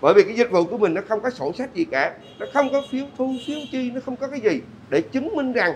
Bởi 0.00 0.14
vì 0.14 0.22
cái 0.22 0.34
dịch 0.34 0.50
vụ 0.50 0.64
của 0.64 0.78
mình 0.78 0.94
nó 0.94 1.00
không 1.08 1.20
có 1.20 1.30
sổ 1.30 1.52
sách 1.52 1.74
gì 1.74 1.84
cả 1.84 2.14
nó 2.38 2.46
không 2.52 2.72
có 2.72 2.82
phiếu 2.90 3.04
thu 3.18 3.34
phiếu 3.46 3.58
chi 3.72 3.90
nó 3.90 4.00
không 4.06 4.16
có 4.16 4.28
cái 4.28 4.40
gì 4.40 4.60
để 4.88 5.00
chứng 5.00 5.36
minh 5.36 5.52
rằng 5.52 5.74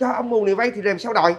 cho 0.00 0.12
ông 0.12 0.30
mù 0.30 0.44
này 0.44 0.54
vay 0.54 0.70
thì 0.70 0.82
làm 0.82 0.98
sao 0.98 1.12
đòi? 1.12 1.34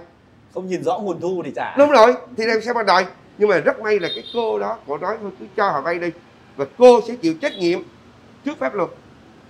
Không 0.53 0.67
nhìn 0.67 0.83
rõ 0.83 0.99
nguồn 0.99 1.21
thu 1.21 1.41
thì 1.45 1.51
trả 1.55 1.75
đúng 1.77 1.91
rồi 1.91 2.13
thì 2.37 2.45
làm 2.45 2.61
sao 2.61 2.73
mà 2.73 2.83
đòi? 2.83 3.05
Nhưng 3.37 3.49
mà 3.49 3.57
rất 3.57 3.79
may 3.79 3.99
là 3.99 4.09
cái 4.15 4.23
cô 4.33 4.59
đó 4.59 4.77
cô 4.87 4.97
nói 4.97 5.17
thôi 5.21 5.31
cứ 5.39 5.45
cho 5.55 5.69
họ 5.69 5.81
vay 5.81 5.99
đi. 5.99 6.09
Và 6.55 6.65
cô 6.77 7.01
sẽ 7.07 7.15
chịu 7.15 7.33
trách 7.41 7.57
nhiệm 7.57 7.79
trước 8.45 8.59
pháp 8.59 8.75
luật 8.75 8.89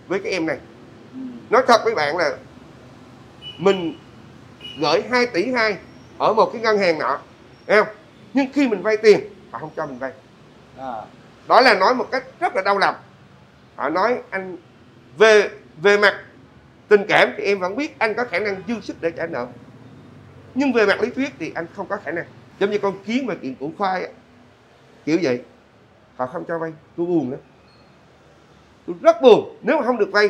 với 0.07 0.19
cái 0.19 0.31
em 0.31 0.45
này. 0.45 0.57
Ừ. 1.13 1.19
nói 1.49 1.63
thật 1.67 1.81
với 1.83 1.95
bạn 1.95 2.17
là 2.17 2.37
mình 3.57 3.97
gửi 4.79 5.01
2 5.09 5.27
tỷ 5.27 5.51
2 5.51 5.77
ở 6.17 6.33
một 6.33 6.49
cái 6.53 6.61
ngân 6.61 6.77
hàng 6.77 6.99
nọ 6.99 7.19
không? 7.67 7.87
Nhưng 8.33 8.47
khi 8.53 8.67
mình 8.67 8.81
vay 8.81 8.97
tiền 8.97 9.19
họ 9.51 9.59
không 9.59 9.69
cho 9.75 9.85
mình 9.85 9.97
vay. 9.99 10.11
À, 10.77 10.93
đó 11.47 11.61
là 11.61 11.73
nói 11.73 11.95
một 11.95 12.07
cách 12.11 12.23
rất 12.39 12.55
là 12.55 12.61
đau 12.61 12.77
lòng. 12.77 12.95
Họ 13.75 13.89
nói 13.89 14.17
anh 14.29 14.57
về 15.17 15.49
về 15.81 15.97
mặt 15.97 16.15
tình 16.87 17.05
cảm 17.07 17.33
thì 17.37 17.43
em 17.43 17.59
vẫn 17.59 17.75
biết 17.75 17.99
anh 17.99 18.13
có 18.13 18.23
khả 18.23 18.39
năng 18.39 18.61
dư 18.67 18.73
sức 18.81 18.95
để 19.01 19.11
trả 19.11 19.27
nợ. 19.27 19.47
Nhưng 20.55 20.73
về 20.73 20.85
mặt 20.85 21.01
lý 21.01 21.09
thuyết 21.09 21.29
thì 21.39 21.51
anh 21.55 21.65
không 21.75 21.87
có 21.87 21.97
khả 22.05 22.11
năng. 22.11 22.25
Giống 22.59 22.71
như 22.71 22.77
con 22.77 23.03
kiến 23.03 23.25
mà 23.25 23.35
kiện 23.35 23.55
củ 23.55 23.71
khoai 23.77 24.03
á. 24.03 24.09
Kiểu 25.05 25.19
vậy. 25.23 25.41
Họ 26.15 26.25
không 26.25 26.43
cho 26.47 26.59
vay. 26.59 26.71
Tôi 26.97 27.05
buồn 27.05 27.31
lắm. 27.31 27.39
Tôi 28.87 28.95
rất 29.01 29.21
buồn. 29.21 29.57
Nếu 29.61 29.77
mà 29.77 29.85
không 29.85 29.97
được 29.97 30.09
vay 30.11 30.29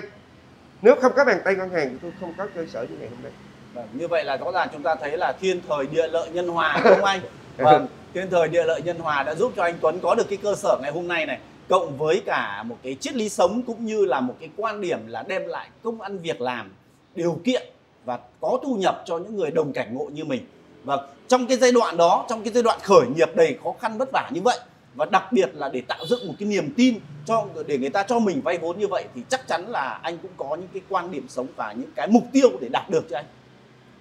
nếu 0.82 0.96
không 1.02 1.12
có 1.16 1.26
bàn 1.26 1.42
tay 1.44 1.56
ngân 1.56 1.70
hàng 1.70 1.90
thì 1.90 1.98
tôi 2.02 2.12
không 2.20 2.34
có 2.38 2.48
cơ 2.56 2.66
sở 2.66 2.82
như 2.82 2.96
ngày 3.00 3.10
hôm 3.10 3.20
nay. 3.24 3.32
Vâng, 3.74 3.88
như 3.94 4.08
vậy 4.08 4.24
là 4.24 4.38
rõ 4.38 4.52
ràng 4.52 4.68
chúng 4.74 4.84
ta 4.84 4.96
thấy 4.96 5.18
là 5.18 5.34
thiên 5.42 5.62
thời 5.70 5.88
địa 5.88 6.08
lợi 6.08 6.30
nhân 6.30 6.48
hòa 6.48 6.82
đúng 6.84 6.94
không 6.94 7.04
anh? 7.04 7.22
Vâng 7.58 7.88
thiên 8.14 8.30
thời 8.30 8.48
địa 8.48 8.64
lợi 8.64 8.82
nhân 8.82 9.00
hòa 9.00 9.24
đã 9.24 9.36
giúp 9.36 9.54
cho 9.56 9.64
anh 9.64 9.78
Tuấn 9.82 10.00
có 10.00 10.16
được 10.16 10.30
cái 10.30 10.38
cơ 10.38 10.56
sở 10.56 10.78
ngày 10.82 10.92
hôm 10.92 11.08
nay 11.08 11.26
này, 11.26 11.40
cộng 11.70 11.98
với 11.98 12.22
cả 12.26 12.64
một 12.64 12.78
cái 12.84 12.96
triết 12.96 13.16
lý 13.16 13.30
sống 13.30 13.62
cũng 13.62 13.86
như 13.86 14.06
là 14.06 14.22
một 14.22 14.36
cái 14.40 14.50
quan 14.56 14.82
điểm 14.82 15.08
là 15.08 15.24
đem 15.28 15.48
lại 15.48 15.70
công 15.84 16.02
ăn 16.02 16.18
việc 16.18 16.42
làm, 16.42 16.72
điều 17.16 17.40
kiện 17.44 17.68
và 18.06 18.20
có 18.42 18.60
thu 18.64 18.76
nhập 18.76 19.04
cho 19.06 19.18
những 19.18 19.36
người 19.38 19.52
đồng 19.52 19.74
cảnh 19.74 19.96
ngộ 19.96 20.06
như 20.06 20.26
mình. 20.26 20.46
Và 20.84 20.98
trong 21.28 21.48
cái 21.48 21.58
giai 21.58 21.72
đoạn 21.72 21.98
đó, 21.98 22.26
trong 22.30 22.44
cái 22.44 22.54
giai 22.54 22.64
đoạn 22.64 22.80
khởi 22.84 23.08
nghiệp 23.16 23.30
đầy 23.36 23.58
khó 23.64 23.74
khăn 23.80 23.98
vất 23.98 24.10
vả 24.14 24.30
như 24.34 24.42
vậy, 24.42 24.60
và 24.96 25.06
đặc 25.06 25.32
biệt 25.32 25.50
là 25.54 25.70
để 25.70 25.82
tạo 25.88 26.06
dựng 26.06 26.28
một 26.28 26.34
cái 26.40 26.48
niềm 26.48 26.74
tin 26.78 27.00
cho, 27.26 27.46
để 27.68 27.78
người 27.78 27.90
ta 27.90 28.04
cho 28.04 28.20
mình 28.20 28.42
vay 28.42 28.58
vốn 28.58 28.80
như 28.80 28.88
vậy, 28.88 29.06
thì 29.16 29.22
chắc 29.30 29.48
chắn 29.48 29.66
là 29.68 30.00
anh 30.04 30.18
cũng 30.18 30.32
có 30.38 30.56
những 30.56 30.70
cái 30.74 30.82
quan 30.90 31.12
điểm 31.12 31.26
sống 31.30 31.48
và 31.56 31.72
những 31.72 31.92
cái 31.96 32.08
mục 32.08 32.24
tiêu 32.34 32.50
để 32.62 32.68
đạt 32.72 32.90
được 32.90 33.04
cho 33.10 33.18
anh. 33.18 33.26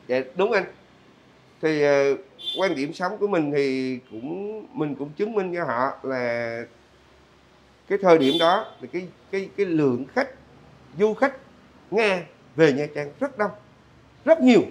Dạ 0.09 0.21
đúng 0.35 0.53
anh 0.53 0.65
thì 1.63 1.85
uh, 1.85 2.19
quan 2.59 2.75
điểm 2.75 2.93
sống 2.93 3.19
của 3.19 3.27
mình 3.27 3.53
thì 3.53 3.99
cũng 4.11 4.67
mình 4.73 4.95
cũng 4.95 5.11
chứng 5.17 5.33
minh 5.33 5.55
cho 5.55 5.65
họ 5.65 5.93
là 6.03 6.63
cái 7.89 7.99
thời 8.03 8.19
điểm 8.19 8.35
đó 8.41 8.67
thì 8.81 8.89
cái 8.93 9.09
cái 9.31 9.49
cái 9.57 9.67
lượng 9.67 10.05
khách 10.15 10.29
du 10.99 11.15
khách 11.15 11.37
nga 11.91 12.23
về 12.57 12.73
nha 12.73 12.87
trang 12.95 13.11
rất 13.21 13.39
đông 13.39 13.51
rất 14.27 14.41
nhiều. 14.41 14.63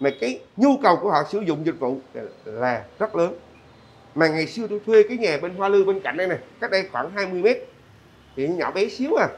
Mà 0.00 0.10
cái 0.20 0.40
nhu 0.56 0.76
cầu 0.82 0.96
của 0.96 1.10
họ 1.10 1.22
sử 1.30 1.40
dụng 1.40 1.66
dịch 1.66 1.80
vụ 1.80 2.00
là 2.44 2.84
rất 2.98 3.16
lớn. 3.16 3.34
Mà 4.14 4.28
ngày 4.28 4.46
xưa 4.46 4.66
tôi 4.66 4.80
thuê 4.86 5.02
cái 5.08 5.16
nhà 5.16 5.38
bên 5.42 5.54
hoa 5.54 5.68
lư 5.68 5.84
bên 5.84 6.00
cạnh 6.00 6.16
đây 6.16 6.26
này 6.26 6.38
cách 6.60 6.70
đây 6.70 6.88
khoảng 6.92 7.10
20 7.10 7.42
mét 7.42 7.58
thì 8.36 8.48
nhỏ 8.48 8.70
bé 8.70 8.88
xíu 8.88 9.14
à. 9.14 9.28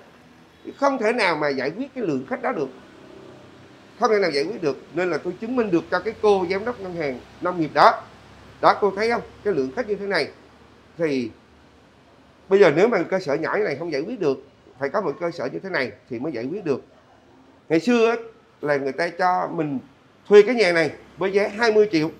Không 0.76 0.98
thể 0.98 1.12
nào 1.12 1.36
mà 1.36 1.48
giải 1.48 1.70
quyết 1.70 1.94
cái 1.94 2.04
lượng 2.04 2.26
khách 2.30 2.42
đó 2.42 2.52
được 2.52 2.68
không 4.00 4.10
thể 4.10 4.18
nào 4.18 4.30
giải 4.30 4.44
quyết 4.44 4.62
được. 4.62 4.78
Nên 4.94 5.10
là 5.10 5.18
tôi 5.18 5.32
chứng 5.40 5.56
minh 5.56 5.70
được 5.70 5.84
cho 5.90 5.98
cái 5.98 6.14
cô 6.22 6.46
giám 6.50 6.64
đốc 6.64 6.80
ngân 6.80 6.94
hàng 6.94 7.20
nông 7.40 7.60
nghiệp 7.60 7.70
đó. 7.74 8.02
Đó 8.60 8.78
cô 8.80 8.90
thấy 8.96 9.10
không? 9.10 9.22
Cái 9.44 9.54
lượng 9.54 9.70
khách 9.76 9.88
như 9.88 9.94
thế 9.94 10.06
này. 10.06 10.28
Thì 10.98 11.30
bây 12.48 12.60
giờ 12.60 12.72
nếu 12.76 12.88
mà 12.88 13.02
cơ 13.02 13.20
sở 13.20 13.34
nhỏ 13.34 13.56
như 13.56 13.64
này 13.64 13.76
không 13.76 13.92
giải 13.92 14.00
quyết 14.00 14.20
được 14.20 14.46
phải 14.78 14.88
có 14.88 15.00
một 15.00 15.16
cơ 15.20 15.30
sở 15.30 15.48
như 15.52 15.58
thế 15.58 15.68
này 15.68 15.92
thì 16.10 16.18
mới 16.18 16.32
giải 16.32 16.44
quyết 16.44 16.64
được. 16.64 16.84
Ngày 17.68 17.80
xưa 17.80 18.10
á, 18.10 18.16
là 18.60 18.76
người 18.76 18.92
ta 18.92 19.08
cho 19.08 19.48
mình 19.52 19.78
thuê 20.28 20.42
cái 20.42 20.54
nhà 20.54 20.72
này 20.72 20.90
với 21.18 21.32
giá 21.32 21.48
20 21.56 21.88
triệu 21.92 22.10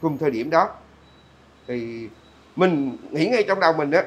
cùng 0.00 0.18
thời 0.18 0.30
điểm 0.30 0.50
đó. 0.50 0.68
Thì 1.66 2.08
mình 2.56 2.96
nghĩ 3.10 3.26
ngay 3.26 3.42
trong 3.42 3.60
đầu 3.60 3.72
mình 3.72 3.90
á 3.90 4.04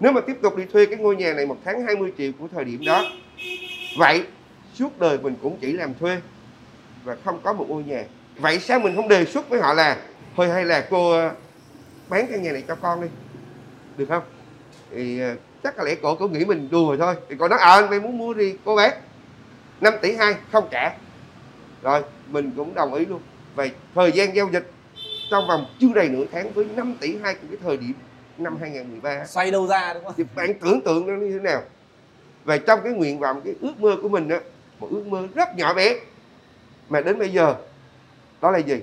nếu 0.00 0.12
mà 0.12 0.20
tiếp 0.20 0.36
tục 0.42 0.56
đi 0.56 0.64
thuê 0.72 0.86
cái 0.86 0.96
ngôi 0.98 1.16
nhà 1.16 1.34
này 1.34 1.46
một 1.46 1.56
tháng 1.64 1.82
20 1.82 2.12
triệu 2.18 2.32
của 2.38 2.48
thời 2.52 2.64
điểm 2.64 2.80
đó 2.86 3.04
vậy 3.98 4.24
suốt 4.78 4.98
đời 4.98 5.18
mình 5.18 5.34
cũng 5.42 5.56
chỉ 5.60 5.72
làm 5.72 5.94
thuê 5.94 6.20
và 7.04 7.16
không 7.24 7.40
có 7.42 7.52
một 7.52 7.66
ngôi 7.68 7.82
nhà. 7.82 8.04
Vậy 8.38 8.58
sao 8.60 8.80
mình 8.80 8.96
không 8.96 9.08
đề 9.08 9.24
xuất 9.24 9.48
với 9.48 9.60
họ 9.60 9.74
là 9.74 9.96
thôi 10.36 10.48
hay 10.48 10.64
là 10.64 10.86
cô 10.90 11.10
ờ, 11.10 11.30
bán 12.08 12.26
căn 12.30 12.42
nhà 12.42 12.52
này 12.52 12.64
cho 12.68 12.74
con 12.74 13.00
đi. 13.00 13.08
Được 13.96 14.06
không? 14.08 14.22
Thì 14.90 15.20
ờ, 15.20 15.34
chắc 15.62 15.78
là 15.78 15.84
lẽ 15.84 15.94
cổ 15.94 16.14
cổ 16.14 16.28
nghĩ 16.28 16.44
mình 16.44 16.68
đùa 16.70 16.96
thôi. 16.96 17.14
Thì 17.28 17.36
cô 17.38 17.48
nói 17.48 17.58
ờ 17.58 17.86
mày 17.90 18.00
muốn 18.00 18.18
mua 18.18 18.34
thì 18.34 18.54
cô 18.64 18.76
bé 18.76 18.92
5 19.80 19.94
tỷ 20.02 20.14
hai 20.14 20.34
không 20.52 20.68
trả. 20.70 20.92
Rồi 21.82 22.02
mình 22.28 22.50
cũng 22.56 22.74
đồng 22.74 22.94
ý 22.94 23.06
luôn. 23.06 23.20
Về 23.56 23.70
thời 23.94 24.12
gian 24.12 24.36
giao 24.36 24.48
dịch 24.52 24.70
trong 25.30 25.46
vòng 25.48 25.66
chưa 25.80 25.92
đầy 25.94 26.08
nửa 26.08 26.24
tháng 26.32 26.52
với 26.52 26.64
5 26.76 26.96
tỷ 27.00 27.16
hai 27.22 27.34
của 27.34 27.46
cái 27.50 27.58
thời 27.62 27.76
điểm 27.76 27.92
năm 28.38 28.56
2013 28.60 29.26
xoay 29.26 29.50
đâu 29.50 29.66
ra 29.66 29.94
đúng 29.94 30.04
không? 30.04 30.14
thì 30.16 30.24
bạn 30.34 30.54
tưởng 30.60 30.80
tượng 30.80 31.06
nó 31.06 31.14
như 31.14 31.38
thế 31.38 31.44
nào? 31.50 31.62
Về 32.44 32.58
trong 32.58 32.80
cái 32.84 32.92
nguyện 32.92 33.18
vọng 33.18 33.40
cái 33.44 33.54
ước 33.60 33.80
mơ 33.80 33.96
của 34.02 34.08
mình 34.08 34.28
đó 34.28 34.36
một 34.78 34.88
ước 34.90 35.06
mơ 35.06 35.28
rất 35.34 35.56
nhỏ 35.56 35.74
bé. 35.74 35.96
Mà 36.88 37.00
đến 37.00 37.18
bây 37.18 37.32
giờ, 37.32 37.54
đó 38.40 38.50
là 38.50 38.58
gì? 38.58 38.80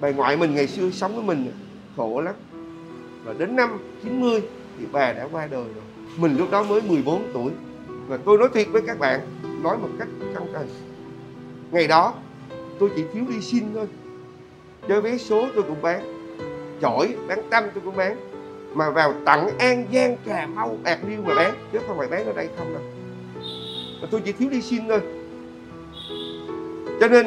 Bà 0.00 0.10
ngoại 0.10 0.36
mình 0.36 0.54
ngày 0.54 0.66
xưa 0.66 0.90
sống 0.90 1.14
với 1.14 1.24
mình 1.24 1.52
khổ 1.96 2.20
lắm. 2.20 2.34
Và 3.24 3.32
đến 3.38 3.56
năm 3.56 3.78
90 4.02 4.42
thì 4.78 4.86
bà 4.92 5.12
đã 5.12 5.28
qua 5.32 5.46
đời 5.46 5.64
rồi. 5.64 5.84
Mình 6.16 6.36
lúc 6.36 6.50
đó 6.50 6.62
mới 6.62 6.82
14 6.82 7.30
tuổi. 7.34 7.52
Và 8.06 8.18
tôi 8.24 8.38
nói 8.38 8.48
thiệt 8.54 8.66
với 8.70 8.82
các 8.86 8.98
bạn, 8.98 9.20
nói 9.62 9.78
một 9.78 9.88
cách 9.98 10.08
chân 10.34 10.52
thành 10.54 10.66
ngày 11.70 11.86
đó, 11.86 12.14
tôi 12.80 12.90
chỉ 12.96 13.04
thiếu 13.12 13.24
đi 13.28 13.40
xin 13.40 13.74
thôi. 13.74 13.86
Chơi 14.88 15.00
vé 15.00 15.18
số 15.18 15.46
tôi 15.54 15.62
cũng 15.62 15.82
bán. 15.82 16.00
Chổi 16.82 17.16
bán 17.28 17.42
tâm 17.50 17.64
tôi 17.74 17.82
cũng 17.84 17.96
bán. 17.96 18.16
Mà 18.74 18.90
vào 18.90 19.14
tận 19.26 19.58
an 19.58 19.84
giang 19.92 20.16
cà 20.26 20.46
mau, 20.46 20.78
bạc 20.82 20.98
liêu 21.08 21.22
mà 21.24 21.34
bán. 21.34 21.54
Chứ 21.72 21.78
không 21.86 21.98
phải 21.98 22.08
bán 22.08 22.26
ở 22.26 22.32
đây 22.32 22.48
không 22.58 22.72
đâu 22.72 22.82
mà 24.02 24.08
tôi 24.10 24.20
chỉ 24.24 24.32
thiếu 24.32 24.48
đi 24.50 24.62
xin 24.62 24.88
thôi. 24.88 25.00
Cho 27.00 27.08
nên, 27.08 27.26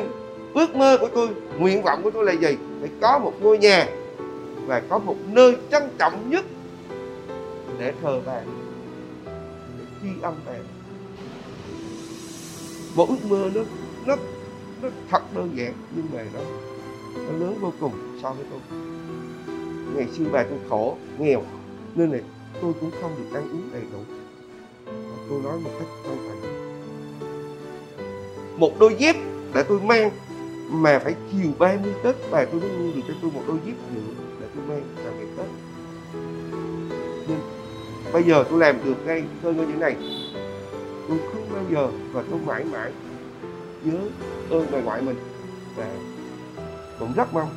ước 0.54 0.76
mơ 0.76 0.98
của 1.02 1.10
tôi, 1.16 1.30
nguyện 1.60 1.84
vọng 1.84 2.04
của 2.04 2.12
tôi 2.12 2.26
là 2.26 2.32
gì 2.32 2.58
phải 2.80 2.90
có 3.02 3.20
một 3.20 3.34
ngôi 3.42 3.58
nhà 3.58 3.88
và 4.66 4.82
có 4.90 5.00
một 5.00 5.16
nơi 5.28 5.56
trân 5.72 5.84
trọng 5.98 6.30
nhất 6.30 6.46
để 7.80 7.94
thờ 8.02 8.22
bà 8.26 8.42
để 9.78 9.86
tri 10.02 10.08
âm 10.22 10.34
bà 10.46 10.54
một 12.96 13.10
ước 13.10 13.26
mơ 13.30 13.50
nó 13.56 13.62
nó 14.06 14.16
nó 14.82 14.90
thật 15.10 15.22
đơn 15.36 15.50
giản, 15.56 15.74
nhưng 15.96 16.06
mà 16.14 16.26
nó 16.34 16.40
nó 17.16 17.46
lớn 17.46 17.58
vô 17.62 17.74
cùng 17.80 18.20
so 18.22 18.32
với 18.32 18.46
tôi. 18.50 18.80
Ngày 19.96 20.08
xưa 20.18 20.26
bà 20.32 20.44
tôi 20.44 20.60
khổ, 20.70 20.98
nghèo, 21.20 21.44
nên 21.96 22.12
là 22.12 22.18
tôi 22.62 22.74
cũng 22.82 22.92
không 23.02 23.12
được 23.18 23.38
ăn 23.38 23.44
uống 23.52 23.70
đầy 23.74 23.82
đủ. 23.94 24.00
Tôi 25.30 25.42
nói 25.44 25.60
một 25.60 25.72
cách 25.80 25.88
chân 26.04 26.18
thành 26.28 26.63
một 28.58 28.80
đôi 28.80 28.96
dép 29.00 29.16
để 29.54 29.64
tôi 29.64 29.80
mang. 29.80 30.12
Mà 30.70 31.00
phải 31.00 31.16
chiều 31.32 31.52
30 31.60 31.94
Tết, 32.04 32.16
bà 32.32 32.46
tôi 32.46 32.62
mới 32.62 32.70
mua 32.70 32.92
được 32.96 33.02
cho 33.08 33.14
tôi 33.22 33.32
một 33.32 33.42
đôi 33.48 33.58
dép 33.66 33.74
nữa 33.96 34.14
để 34.42 34.48
tôi 34.56 34.64
mang 34.68 34.82
vào 35.04 35.14
ngày 35.18 35.28
Tết. 35.38 35.46
Nên, 37.28 37.38
bây 38.14 38.24
giờ 38.24 38.44
tôi 38.50 38.60
làm 38.60 38.76
được 38.86 38.96
ngay 39.06 39.24
cơ 39.44 39.52
ngơi 39.52 39.66
như 39.66 39.76
này. 39.76 39.96
Tôi 41.10 41.18
không 41.34 41.48
bao 41.54 41.64
giờ 41.72 41.88
và 42.12 42.24
tôi 42.32 42.40
mãi 42.46 42.64
mãi 42.64 42.92
nhớ 43.84 43.98
ơn 44.50 44.68
bà 44.72 44.80
ngoại 44.80 45.02
mình. 45.02 45.16
Và 45.76 45.86
cũng 47.00 47.14
rất 47.16 47.34
mong 47.34 47.50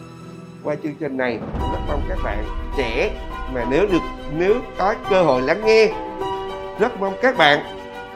qua 0.63 0.75
chương 0.83 0.95
trình 1.01 1.17
này 1.17 1.39
rất 1.73 1.79
mong 1.89 2.03
các 2.09 2.19
bạn 2.25 2.45
trẻ 2.77 3.11
mà 3.55 3.67
nếu 3.71 3.87
được, 3.87 4.03
nếu 4.39 4.55
có 4.79 4.95
cơ 5.11 5.23
hội 5.23 5.43
lắng 5.43 5.61
nghe, 5.65 5.93
rất 6.79 7.01
mong 7.01 7.15
các 7.23 7.37
bạn 7.37 7.59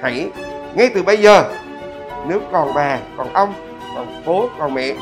hãy 0.00 0.30
ngay 0.74 0.90
từ 0.94 1.02
bây 1.02 1.16
giờ 1.16 1.50
nếu 2.28 2.40
còn 2.52 2.74
bà 2.74 3.00
còn 3.16 3.32
ông 3.32 3.52
còn 3.94 4.22
bố 4.26 4.48
còn 4.58 4.74
mẹ 4.74 4.94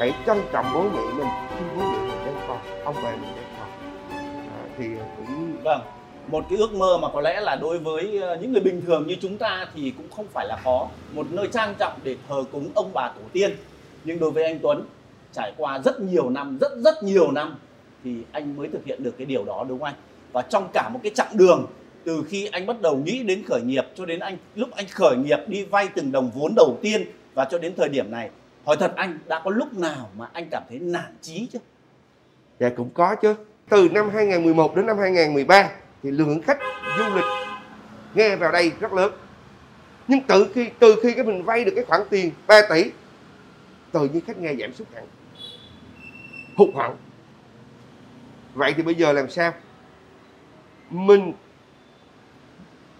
hãy 0.00 0.14
trân 0.26 0.38
trọng 0.52 0.66
bố 0.74 0.82
mẹ 0.82 1.12
mình. 1.16 1.26
Khi 1.58 1.64
bố 1.76 1.82
mẹ 1.82 1.98
mình 1.98 2.18
đang 2.26 2.34
còn 2.48 2.58
ông 2.84 2.94
bà 3.02 3.10
mình 3.10 3.30
đang 3.36 3.44
còn 3.58 3.68
à, 4.10 4.62
thì 4.78 4.84
cũng 5.16 5.56
vâng 5.64 5.80
một 6.28 6.44
cái 6.48 6.58
ước 6.58 6.74
mơ 6.74 6.98
mà 7.02 7.08
có 7.12 7.20
lẽ 7.20 7.40
là 7.40 7.56
đối 7.56 7.78
với 7.78 8.18
ờ, 8.18 8.36
những 8.36 8.52
người 8.52 8.60
bình 8.60 8.82
thường 8.86 9.06
như 9.06 9.16
chúng 9.20 9.38
ta 9.38 9.66
thì 9.74 9.92
cũng 9.96 10.06
không 10.16 10.26
phải 10.32 10.46
là 10.46 10.56
khó. 10.64 10.88
Một 11.12 11.26
nơi 11.30 11.48
trang 11.52 11.74
trọng 11.78 11.92
để 12.04 12.16
thờ 12.28 12.44
cúng 12.52 12.68
ông 12.74 12.90
bà 12.94 13.08
tổ 13.08 13.22
tiên. 13.32 13.56
Nhưng 14.04 14.18
đối 14.18 14.30
với 14.30 14.44
anh 14.44 14.58
Tuấn 14.62 14.84
trải 15.32 15.52
qua 15.56 15.78
rất 15.78 16.00
nhiều 16.00 16.30
năm 16.30 16.58
rất 16.60 16.72
rất 16.84 17.02
nhiều 17.02 17.30
năm 17.30 17.56
thì 18.04 18.16
anh 18.32 18.56
mới 18.56 18.68
thực 18.68 18.84
hiện 18.84 19.02
được 19.02 19.14
cái 19.18 19.24
điều 19.24 19.44
đó 19.44 19.64
đúng 19.68 19.78
không 19.78 19.86
anh? 19.86 19.94
Và 20.32 20.42
trong 20.42 20.68
cả 20.72 20.88
một 20.88 21.00
cái 21.02 21.12
chặng 21.14 21.36
đường 21.36 21.66
từ 22.04 22.24
khi 22.28 22.46
anh 22.46 22.66
bắt 22.66 22.80
đầu 22.80 22.96
nghĩ 22.96 23.22
đến 23.22 23.42
khởi 23.48 23.62
nghiệp 23.62 23.84
cho 23.94 24.06
đến 24.06 24.20
anh, 24.20 24.36
lúc 24.54 24.70
anh 24.72 24.86
khởi 24.88 25.16
nghiệp 25.16 25.38
đi 25.46 25.64
vay 25.64 25.88
từng 25.88 26.12
đồng 26.12 26.30
vốn 26.34 26.54
đầu 26.56 26.78
tiên 26.82 27.04
và 27.34 27.44
cho 27.50 27.58
đến 27.58 27.74
thời 27.76 27.88
điểm 27.88 28.10
này, 28.10 28.30
hỏi 28.64 28.76
thật 28.80 28.92
anh, 28.96 29.18
đã 29.28 29.40
có 29.44 29.50
lúc 29.50 29.74
nào 29.74 30.10
mà 30.16 30.28
anh 30.32 30.48
cảm 30.50 30.62
thấy 30.68 30.78
nản 30.78 31.16
chí 31.20 31.46
chứ 31.52 31.58
dạ 32.60 32.70
cũng 32.76 32.90
có 32.94 33.14
chứ. 33.14 33.34
Từ 33.68 33.88
năm 33.88 34.10
2011 34.14 34.76
đến 34.76 34.86
năm 34.86 34.98
2013 34.98 35.70
thì 36.02 36.10
lượng 36.10 36.42
khách 36.42 36.58
du 36.98 37.04
lịch 37.14 37.24
nghe 38.14 38.36
vào 38.36 38.52
đây 38.52 38.72
rất 38.80 38.92
lớn. 38.92 39.12
Nhưng 40.08 40.20
từ 40.20 40.46
khi 40.54 40.70
từ 40.78 40.96
khi 41.02 41.14
cái 41.14 41.24
mình 41.24 41.44
vay 41.44 41.64
được 41.64 41.72
cái 41.74 41.84
khoản 41.84 42.00
tiền 42.10 42.30
3 42.46 42.62
tỷ, 42.70 42.90
tự 43.92 44.08
nhiên 44.08 44.22
khách 44.26 44.38
nghe 44.38 44.54
giảm 44.54 44.74
sút 44.74 44.86
hẳn. 44.94 45.04
Hụt 46.56 46.74
hẫng. 46.74 46.96
Vậy 48.54 48.74
thì 48.76 48.82
bây 48.82 48.94
giờ 48.94 49.12
làm 49.12 49.30
sao? 49.30 49.52
Mình 50.90 51.32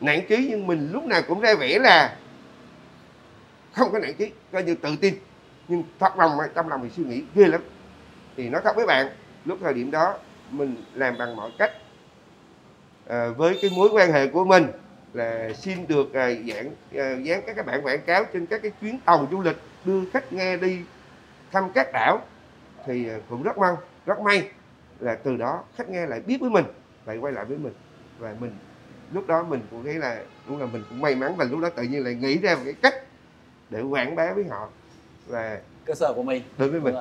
nản 0.02 0.26
chí 0.28 0.47
nhưng 0.50 0.66
mình 0.66 0.92
lúc 0.92 1.04
nào 1.04 1.23
cũng 1.28 1.40
ra 1.40 1.54
vẻ 1.54 1.78
là 1.78 2.16
không 3.73 3.92
có 3.92 3.99
nản 3.99 4.14
chí 4.14 4.30
coi 4.52 4.62
như 4.62 4.75
tự 4.75 4.97
tin. 5.00 5.14
Nhưng 5.68 5.82
thật 5.99 6.18
lòng 6.18 6.30
trong 6.54 6.68
lòng 6.68 6.80
mình 6.80 6.90
suy 6.90 7.04
nghĩ 7.04 7.23
ghê 7.35 7.47
lắm. 7.47 7.61
Thì 8.37 8.49
nói 8.49 8.61
thật 8.64 8.76
với 8.76 8.87
bạn 8.87 9.06
lúc 9.44 9.59
thời 9.62 9.75
điểm 9.75 9.90
đó 9.90 10.18
mình 10.50 10.76
làm 10.94 11.18
bằng 11.18 11.37
mọi 11.37 11.50
cách 11.59 11.73
à, 13.09 13.28
với 13.37 13.59
cái 13.62 13.71
mối 13.76 13.88
quan 13.92 14.12
hệ 14.12 14.26
của 14.26 14.44
mình 14.44 14.66
là 15.12 15.52
xin 15.52 15.87
được 15.87 16.14
à, 16.14 16.28
dán 16.28 16.71
à, 16.94 17.16
dán 17.23 17.42
các 17.47 17.56
cái 17.56 17.64
bản 17.64 17.87
quảng 17.87 18.02
cáo 18.06 18.25
trên 18.32 18.47
các 18.47 18.62
cái 18.62 18.73
chuyến 18.80 18.99
tàu 18.99 19.28
du 19.30 19.42
lịch 19.42 19.56
đưa 19.85 20.00
khách 20.12 20.32
nghe 20.32 20.56
đi 20.56 20.78
thăm 21.52 21.71
các 21.75 21.92
đảo. 21.92 22.21
Thì 22.87 23.09
à, 23.09 23.16
cũng 23.28 23.42
rất 23.42 23.59
mong 23.59 23.76
rất 24.06 24.21
may 24.21 24.49
là 25.00 25.14
từ 25.14 25.37
đó 25.37 25.64
khách 25.76 25.88
nghe 25.88 26.06
lại 26.06 26.21
biết 26.21 26.38
với 26.40 26.50
mình 26.50 26.64
lại 27.06 27.16
quay 27.16 27.32
lại 27.32 27.44
với 27.44 27.59
mình. 27.59 27.75
Và 28.18 28.35
mình 28.40 28.52
lúc 29.12 29.26
đó 29.26 29.42
mình 29.49 29.61
cũng 29.71 29.85
thấy 29.85 29.95
là 29.95 30.19
cũng 30.49 30.61
là 30.61 30.66
mình 30.73 30.83
cũng 30.88 31.00
may 31.00 31.14
mắn 31.14 31.35
và 31.37 31.45
lúc 31.45 31.61
đó 31.61 31.69
tự 31.69 31.83
nhiên 31.83 32.04
lại 32.04 32.14
nghĩ 32.14 32.38
ra 32.38 32.54
một 32.54 32.61
cái 32.64 32.75
cách 32.83 32.95
để 33.71 33.83
quảng 33.83 34.16
bá 34.16 34.33
với 34.33 34.45
họ 34.50 34.69
và 35.26 35.59
cơ 35.85 35.95
sở 35.95 36.12
của 36.16 36.23
mình 36.23 36.42
đến 36.59 36.71
với 36.71 36.81
mình 36.81 36.95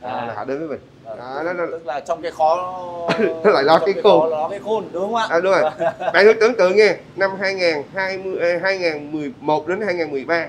à, 0.00 0.26
là 0.26 0.34
họ 0.34 0.44
đến 0.44 0.58
với 0.58 0.68
mình 0.68 0.80
À, 1.04 1.14
đó, 1.16 1.42
đó, 1.44 1.52
đó. 1.52 1.66
tức 1.70 1.86
là 1.86 2.00
trong 2.00 2.22
cái 2.22 2.30
khó 2.30 2.56
Nó 3.44 3.50
lại 3.50 3.62
lo 3.64 3.78
cái 3.86 3.94
khó 3.94 4.00
khôn. 4.02 4.30
lo 4.30 4.48
cái 4.48 4.58
khôn 4.58 4.84
đúng 4.92 5.02
không 5.02 5.14
ạ 5.14 5.26
À, 5.30 5.40
đúng 5.40 5.52
rồi. 5.52 5.62
Bạn 6.12 6.24
thử 6.24 6.32
tưởng 6.40 6.54
tượng 6.58 6.76
nghe, 6.76 6.96
năm 7.16 7.30
2020, 7.40 8.38
eh, 8.38 8.62
2011 8.62 9.68
đến 9.68 9.80
2013 9.80 10.48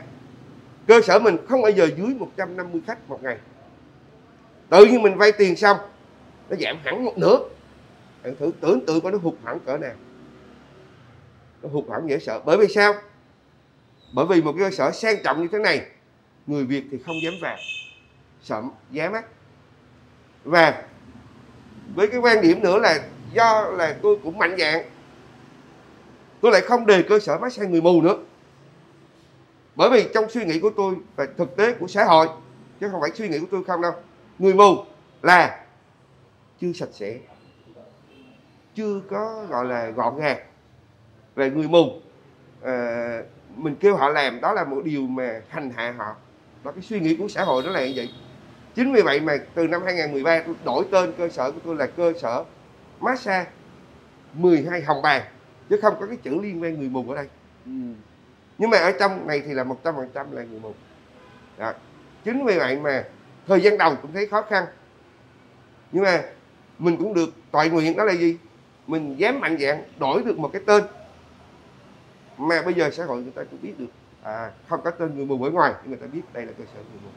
cơ 0.87 1.01
sở 1.01 1.19
mình 1.19 1.37
không 1.49 1.61
bao 1.61 1.71
giờ 1.71 1.89
dưới 1.97 2.07
150 2.19 2.81
khách 2.87 3.09
một 3.09 3.23
ngày. 3.23 3.37
Tự 4.69 4.85
nhiên 4.85 5.01
mình 5.01 5.17
vay 5.17 5.31
tiền 5.31 5.55
xong 5.55 5.77
nó 6.49 6.55
giảm 6.59 6.77
hẳn 6.83 7.05
một 7.05 7.17
nửa. 7.17 7.39
Bạn 8.23 8.35
thử 8.39 8.51
tưởng 8.61 8.85
tượng 8.85 9.01
coi 9.01 9.11
nó 9.11 9.17
hụt 9.23 9.33
hẳn 9.43 9.59
cỡ 9.59 9.77
nào. 9.77 9.91
Nó 11.61 11.69
hụt 11.69 11.85
hẳn 11.91 12.09
dễ 12.09 12.19
sợ. 12.19 12.41
Bởi 12.45 12.57
vì 12.57 12.67
sao? 12.67 12.93
Bởi 14.13 14.25
vì 14.25 14.41
một 14.41 14.53
cái 14.57 14.69
cơ 14.69 14.75
sở 14.75 14.91
sang 14.91 15.15
trọng 15.23 15.41
như 15.41 15.47
thế 15.51 15.59
này, 15.59 15.85
người 16.47 16.65
Việt 16.65 16.83
thì 16.91 16.97
không 17.05 17.15
dám 17.23 17.33
vào. 17.41 17.57
Sợ 18.41 18.63
giá 18.91 19.09
mắc. 19.09 19.25
Và 20.43 20.83
với 21.95 22.07
cái 22.07 22.19
quan 22.19 22.41
điểm 22.41 22.61
nữa 22.61 22.79
là 22.79 22.99
do 23.33 23.61
là 23.77 23.95
tôi 24.01 24.17
cũng 24.23 24.37
mạnh 24.37 24.55
dạng, 24.59 24.83
tôi 26.41 26.51
lại 26.51 26.61
không 26.61 26.85
đề 26.85 27.03
cơ 27.09 27.19
sở 27.19 27.37
massage 27.37 27.69
người 27.69 27.81
mù 27.81 28.01
nữa 28.01 28.17
bởi 29.79 29.89
vì 29.89 30.09
trong 30.13 30.29
suy 30.29 30.45
nghĩ 30.45 30.59
của 30.59 30.69
tôi 30.77 30.95
và 31.15 31.27
thực 31.37 31.55
tế 31.55 31.73
của 31.73 31.87
xã 31.87 32.05
hội, 32.05 32.27
chứ 32.79 32.89
không 32.91 33.01
phải 33.01 33.11
suy 33.15 33.29
nghĩ 33.29 33.39
của 33.39 33.45
tôi 33.51 33.63
không 33.63 33.81
đâu, 33.81 33.91
người 34.39 34.53
mù 34.53 34.83
là 35.21 35.65
chưa 36.61 36.73
sạch 36.73 36.89
sẽ, 36.91 37.17
chưa 38.75 39.01
có, 39.09 39.45
gọi 39.49 39.65
là 39.65 39.89
gọn 39.89 40.17
gàng 40.17 40.37
về 41.39 41.49
người 41.49 41.67
mù. 41.67 41.91
À, 42.63 43.21
mình 43.55 43.75
kêu 43.79 43.95
họ 43.95 44.09
làm 44.09 44.41
đó 44.41 44.53
là 44.53 44.63
một 44.63 44.81
điều 44.83 45.01
mà 45.01 45.41
hành 45.49 45.71
hạ 45.75 45.93
họ. 45.97 46.15
Đó 46.63 46.71
cái 46.71 46.81
suy 46.81 46.99
nghĩ 46.99 47.15
của 47.15 47.27
xã 47.27 47.43
hội 47.43 47.63
nó 47.63 47.71
là 47.71 47.87
như 47.87 47.93
vậy. 47.95 48.09
Chính 48.75 48.93
vì 48.93 49.01
vậy 49.01 49.19
mà 49.19 49.37
từ 49.53 49.67
năm 49.67 49.81
2013 49.85 50.43
tôi 50.45 50.55
đổi 50.65 50.85
tên 50.91 51.13
cơ 51.17 51.29
sở 51.29 51.51
của 51.51 51.59
tôi 51.65 51.75
là 51.75 51.85
cơ 51.85 52.13
sở 52.21 52.43
massage 52.99 53.49
12 54.33 54.81
hồng 54.81 55.01
bàng 55.01 55.21
chứ 55.69 55.79
không 55.81 55.93
có 55.99 56.05
cái 56.05 56.17
chữ 56.17 56.39
liên 56.41 56.63
quan 56.63 56.79
người 56.79 56.89
mù 56.89 57.09
ở 57.09 57.15
đây. 57.15 57.27
Ừ. 57.65 57.71
nhưng 58.57 58.69
mà 58.69 58.77
ở 58.77 58.91
trong 58.99 59.27
này 59.27 59.41
thì 59.45 59.53
là 59.53 59.63
100% 59.63 60.03
là 60.13 60.43
người 60.43 60.59
mù. 60.59 60.73
Đó. 61.57 61.73
chính 62.25 62.45
vì 62.45 62.57
vậy 62.57 62.77
mà 62.79 63.03
thời 63.47 63.61
gian 63.61 63.77
đầu 63.77 63.95
cũng 64.01 64.13
thấy 64.13 64.27
khó 64.27 64.41
khăn. 64.41 64.65
Nhưng 65.91 66.03
mà 66.03 66.23
mình 66.79 66.97
cũng 66.97 67.13
được 67.13 67.29
toại 67.51 67.69
nguyện 67.69 67.97
đó 67.97 68.03
là 68.03 68.13
gì? 68.13 68.37
Mình 68.87 69.19
dám 69.19 69.39
mạnh 69.39 69.57
dạn 69.59 69.83
đổi 69.99 70.23
được 70.23 70.39
một 70.39 70.49
cái 70.53 70.61
tên 70.65 70.83
mà 72.39 72.61
bây 72.61 72.73
giờ 72.73 72.89
xã 72.93 73.05
hội 73.05 73.21
người 73.21 73.31
ta 73.35 73.43
cũng 73.51 73.59
biết 73.61 73.73
được. 73.77 73.85
À, 74.23 74.51
không 74.69 74.79
có 74.83 74.91
tên 74.91 75.15
người 75.15 75.25
mù 75.25 75.43
ở 75.43 75.49
ngoài 75.49 75.73
nhưng 75.83 75.89
người 75.89 75.99
ta 75.99 76.07
biết 76.13 76.21
đây 76.33 76.45
là 76.45 76.51
cơ 76.57 76.63
sở 76.73 76.79
người 76.79 77.01
mù. 77.03 77.09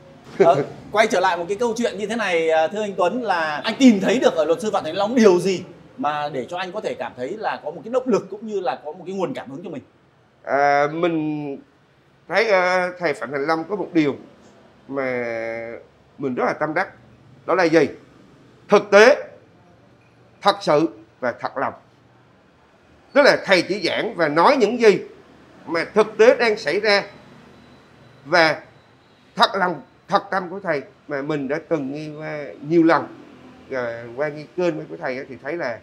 Ờ, 0.44 0.64
quay 0.92 1.06
trở 1.06 1.20
lại 1.20 1.36
một 1.36 1.44
cái 1.48 1.56
câu 1.56 1.74
chuyện 1.76 1.98
như 1.98 2.06
thế 2.06 2.16
này 2.16 2.50
à, 2.50 2.68
thưa 2.68 2.80
anh 2.80 2.94
Tuấn 2.96 3.22
là 3.22 3.60
anh 3.64 3.74
tìm 3.78 4.00
thấy 4.00 4.18
được 4.18 4.34
ở 4.34 4.44
luật 4.44 4.60
sư 4.60 4.70
Phạm 4.72 4.84
Thành 4.84 4.96
Long 4.96 5.14
điều 5.14 5.38
gì 5.38 5.64
mà 5.98 6.28
để 6.28 6.46
cho 6.48 6.56
anh 6.56 6.72
có 6.72 6.80
thể 6.80 6.94
cảm 6.94 7.12
thấy 7.16 7.36
là 7.38 7.60
có 7.64 7.70
một 7.70 7.80
cái 7.84 7.92
động 7.92 8.06
lực 8.06 8.26
cũng 8.30 8.46
như 8.46 8.60
là 8.60 8.80
có 8.84 8.92
một 8.92 9.04
cái 9.06 9.14
nguồn 9.14 9.34
cảm 9.34 9.50
hứng 9.50 9.64
cho 9.64 9.70
mình? 9.70 9.82
À, 10.42 10.86
mình 10.92 11.58
thấy 12.28 12.44
uh, 12.44 12.98
thầy 12.98 13.14
phạm 13.14 13.32
thành 13.32 13.46
long 13.46 13.64
có 13.68 13.76
một 13.76 13.88
điều 13.92 14.16
mà 14.88 15.04
mình 16.18 16.34
rất 16.34 16.44
là 16.44 16.52
tâm 16.52 16.74
đắc. 16.74 16.88
Đó 17.46 17.54
là 17.54 17.64
gì? 17.64 17.88
Thực 18.68 18.90
tế 18.90 19.28
thật 20.40 20.56
sự 20.60 20.88
và 21.20 21.32
thật 21.40 21.56
lòng. 21.56 21.74
Tức 23.12 23.22
là 23.22 23.36
thầy 23.44 23.62
chỉ 23.62 23.88
giảng 23.88 24.14
và 24.16 24.28
nói 24.28 24.56
những 24.56 24.80
gì 24.80 24.98
mà 25.66 25.84
thực 25.94 26.18
tế 26.18 26.36
đang 26.38 26.56
xảy 26.56 26.80
ra. 26.80 27.04
Và 28.24 28.62
thật 29.36 29.50
lòng 29.54 29.82
thật 30.08 30.22
tâm 30.30 30.50
của 30.50 30.60
thầy 30.60 30.82
mà 31.08 31.22
mình 31.22 31.48
đã 31.48 31.60
từng 31.68 31.92
nghe 31.92 32.08
qua 32.18 32.44
nhiều 32.68 32.82
lần 32.82 33.06
à, 33.70 34.04
qua 34.16 34.28
nghe 34.28 34.44
kênh 34.56 34.86
của 34.86 34.96
thầy 34.96 35.24
thì 35.28 35.36
thấy 35.42 35.56
là 35.56 35.78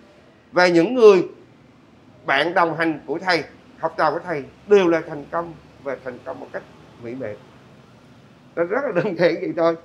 và 0.51 0.67
những 0.67 0.95
người 0.95 1.23
bạn 2.25 2.53
đồng 2.53 2.77
hành 2.77 2.99
của 3.05 3.19
thầy 3.19 3.43
học 3.79 3.93
trò 3.97 4.11
của 4.11 4.19
thầy 4.25 4.43
đều 4.67 4.87
là 4.87 5.01
thành 5.09 5.25
công 5.31 5.53
và 5.83 5.97
thành 6.03 6.19
công 6.25 6.39
một 6.39 6.47
cách 6.53 6.63
mỹ 7.03 7.15
mãn. 7.15 7.35
Nó 8.55 8.63
rất 8.63 8.81
là 8.83 8.91
đơn 8.95 9.17
giản 9.17 9.35
vậy 9.41 9.53
thôi. 9.57 9.75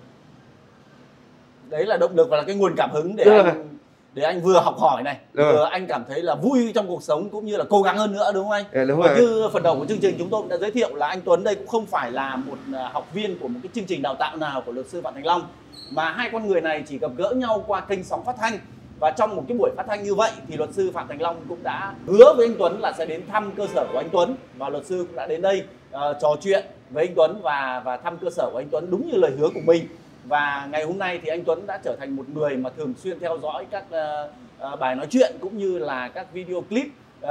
Đấy 1.68 1.86
là 1.86 1.96
động 1.96 2.16
lực 2.16 2.28
và 2.30 2.36
là 2.36 2.42
cái 2.46 2.56
nguồn 2.56 2.74
cảm 2.76 2.90
hứng 2.92 3.16
để 3.16 3.24
anh 3.24 3.73
để 4.14 4.22
anh 4.22 4.40
vừa 4.42 4.60
học 4.60 4.74
hỏi 4.78 5.02
này 5.02 5.16
Đúng 5.32 5.46
rồi. 5.46 5.52
vừa 5.52 5.64
anh 5.64 5.86
cảm 5.86 6.04
thấy 6.08 6.22
là 6.22 6.34
vui 6.34 6.72
trong 6.74 6.88
cuộc 6.88 7.02
sống 7.02 7.28
cũng 7.30 7.46
như 7.46 7.56
là 7.56 7.64
cố 7.70 7.82
gắng 7.82 7.96
hơn 7.98 8.12
nữa 8.12 8.30
đúng 8.34 8.44
không 8.44 8.50
anh? 8.52 8.64
À, 8.72 8.84
đúng 8.84 9.00
và 9.00 9.08
rồi. 9.08 9.18
như 9.20 9.48
phần 9.52 9.62
đầu 9.62 9.76
của 9.78 9.86
chương 9.86 9.98
trình 10.00 10.14
chúng 10.18 10.30
tôi 10.30 10.40
cũng 10.42 10.48
đã 10.48 10.56
giới 10.56 10.70
thiệu 10.70 10.94
là 10.94 11.06
anh 11.06 11.20
Tuấn 11.24 11.44
đây 11.44 11.54
cũng 11.54 11.66
không 11.66 11.86
phải 11.86 12.10
là 12.12 12.36
một 12.36 12.56
à, 12.74 12.90
học 12.92 13.08
viên 13.14 13.38
của 13.38 13.48
một 13.48 13.60
cái 13.62 13.70
chương 13.74 13.84
trình 13.84 14.02
đào 14.02 14.14
tạo 14.14 14.36
nào 14.36 14.62
của 14.66 14.72
luật 14.72 14.86
sư 14.88 15.00
Phạm 15.02 15.14
Thành 15.14 15.26
Long 15.26 15.42
mà 15.90 16.10
hai 16.10 16.28
con 16.32 16.48
người 16.48 16.60
này 16.60 16.84
chỉ 16.88 16.98
gặp 16.98 17.10
gỡ 17.16 17.30
nhau 17.36 17.64
qua 17.66 17.80
kênh 17.80 18.04
sóng 18.04 18.24
phát 18.24 18.36
thanh. 18.40 18.58
Và 19.00 19.10
trong 19.10 19.36
một 19.36 19.42
cái 19.48 19.56
buổi 19.58 19.70
phát 19.76 19.84
thanh 19.88 20.04
như 20.04 20.14
vậy 20.14 20.30
thì 20.48 20.56
luật 20.56 20.70
sư 20.72 20.90
Phạm 20.94 21.08
Thành 21.08 21.22
Long 21.22 21.36
cũng 21.48 21.62
đã 21.62 21.94
hứa 22.06 22.34
với 22.36 22.46
anh 22.46 22.56
Tuấn 22.58 22.80
là 22.80 22.92
sẽ 22.98 23.06
đến 23.06 23.22
thăm 23.32 23.50
cơ 23.56 23.66
sở 23.74 23.86
của 23.92 23.98
anh 23.98 24.08
Tuấn 24.12 24.36
và 24.56 24.68
luật 24.68 24.86
sư 24.86 25.04
cũng 25.06 25.16
đã 25.16 25.26
đến 25.26 25.42
đây 25.42 25.62
ờ, 25.90 26.18
trò 26.22 26.28
chuyện 26.42 26.64
với 26.90 27.06
anh 27.06 27.14
Tuấn 27.14 27.40
và 27.42 27.82
và 27.84 27.96
thăm 27.96 28.16
cơ 28.18 28.30
sở 28.30 28.48
của 28.52 28.58
anh 28.58 28.68
Tuấn 28.70 28.90
đúng 28.90 29.10
như 29.10 29.16
lời 29.16 29.30
hứa 29.38 29.48
của 29.54 29.60
mình 29.64 29.86
và 30.28 30.68
ngày 30.72 30.84
hôm 30.84 30.98
nay 30.98 31.20
thì 31.22 31.28
anh 31.28 31.44
Tuấn 31.44 31.66
đã 31.66 31.80
trở 31.84 31.96
thành 31.96 32.16
một 32.16 32.28
người 32.28 32.56
mà 32.56 32.70
thường 32.70 32.94
xuyên 33.02 33.20
theo 33.20 33.38
dõi 33.42 33.66
các 33.70 33.84
uh, 33.84 34.80
bài 34.80 34.96
nói 34.96 35.06
chuyện 35.10 35.36
cũng 35.40 35.58
như 35.58 35.78
là 35.78 36.08
các 36.08 36.32
video 36.32 36.60
clip 36.60 36.86
uh, 36.86 37.28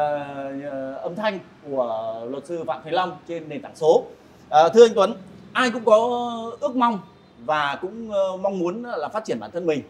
âm 1.02 1.16
thanh 1.16 1.40
của 1.70 2.22
luật 2.30 2.46
sư 2.46 2.64
Phạm 2.68 2.82
Thế 2.86 2.92
Long 2.92 3.18
trên 3.28 3.50
nền 3.50 3.62
tảng 3.62 3.76
số. 3.76 4.04
Uh, 4.46 4.74
thưa 4.74 4.86
anh 4.86 4.94
Tuấn, 4.96 5.14
ai 5.54 5.72
cũng 5.72 5.86
có 5.86 5.98
ước 6.60 6.76
mong 6.76 7.00
và 7.46 7.78
cũng 7.82 8.10
uh, 8.10 8.40
mong 8.40 8.60
muốn 8.60 8.84
là 8.84 9.08
phát 9.08 9.26
triển 9.26 9.40
bản 9.40 9.52
thân 9.52 9.66
mình. 9.66 9.82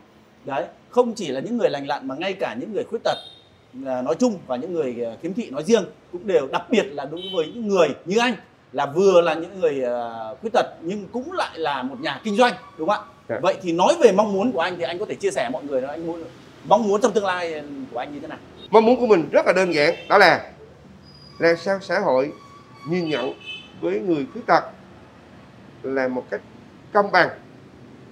Đấy, 0.46 0.66
không 0.90 1.14
chỉ 1.14 1.28
là 1.28 1.40
những 1.40 1.58
người 1.58 1.70
lành 1.70 1.88
lặn 1.88 2.08
mà 2.08 2.16
ngay 2.16 2.34
cả 2.34 2.56
những 2.60 2.74
người 2.74 2.84
khuyết 2.84 3.00
tật 3.04 3.18
nói 3.84 4.16
chung 4.20 4.38
và 4.48 4.56
những 4.56 4.74
người 4.74 4.96
khiếm 5.22 5.34
thị 5.34 5.50
nói 5.50 5.64
riêng 5.64 5.84
cũng 6.12 6.28
đều 6.28 6.48
đặc 6.48 6.70
biệt 6.70 6.84
là 6.84 7.06
đối 7.06 7.22
với 7.34 7.46
những 7.46 7.68
người 7.68 7.88
như 8.06 8.18
anh 8.20 8.34
là 8.74 8.86
vừa 8.86 9.22
là 9.22 9.34
những 9.34 9.60
người 9.60 9.82
ờ, 9.82 10.36
khuyết 10.42 10.54
tật 10.54 10.66
nhưng 10.82 11.08
cũng 11.08 11.32
lại 11.32 11.60
là 11.60 11.84
một 11.84 11.96
nhà 12.00 12.22
kinh 12.24 12.36
doanh 12.36 12.54
đúng 12.78 12.90
không 12.90 13.06
ạ? 13.06 13.10
Dạ. 13.30 13.40
Vậy 13.42 13.58
thì 13.62 13.72
nói 13.72 13.96
về 14.04 14.12
mong 14.12 14.34
muốn 14.34 14.52
của 14.52 14.60
anh 14.60 14.78
thì 14.78 14.84
anh 14.84 15.00
có 15.00 15.06
thể 15.06 15.16
chia 15.16 15.32
sẻ 15.32 15.50
mọi 15.54 15.64
người 15.64 15.82
đó 15.82 15.90
anh 15.90 16.08
muốn 16.08 16.24
mong 16.68 16.88
muốn 16.88 17.02
trong 17.02 17.12
tương 17.14 17.26
lai 17.26 17.64
của 17.94 18.00
anh 18.00 18.14
như 18.14 18.20
thế 18.20 18.28
nào? 18.28 18.38
mong 18.70 18.86
muốn 18.86 19.00
của 19.00 19.08
mình 19.08 19.30
rất 19.32 19.46
là 19.46 19.54
đơn 19.54 19.74
giản 19.74 19.94
đó 20.10 20.18
là 20.18 20.52
làm 21.40 21.58
sao 21.58 21.80
xã 21.82 22.00
hội 22.00 22.32
nhìn 22.88 23.10
nhận 23.10 23.34
với 23.82 24.00
người 24.00 24.28
khuyết 24.34 24.46
tật 24.48 24.64
là 25.84 26.08
một 26.08 26.26
cách 26.30 26.42
công 26.94 27.12
bằng 27.12 27.30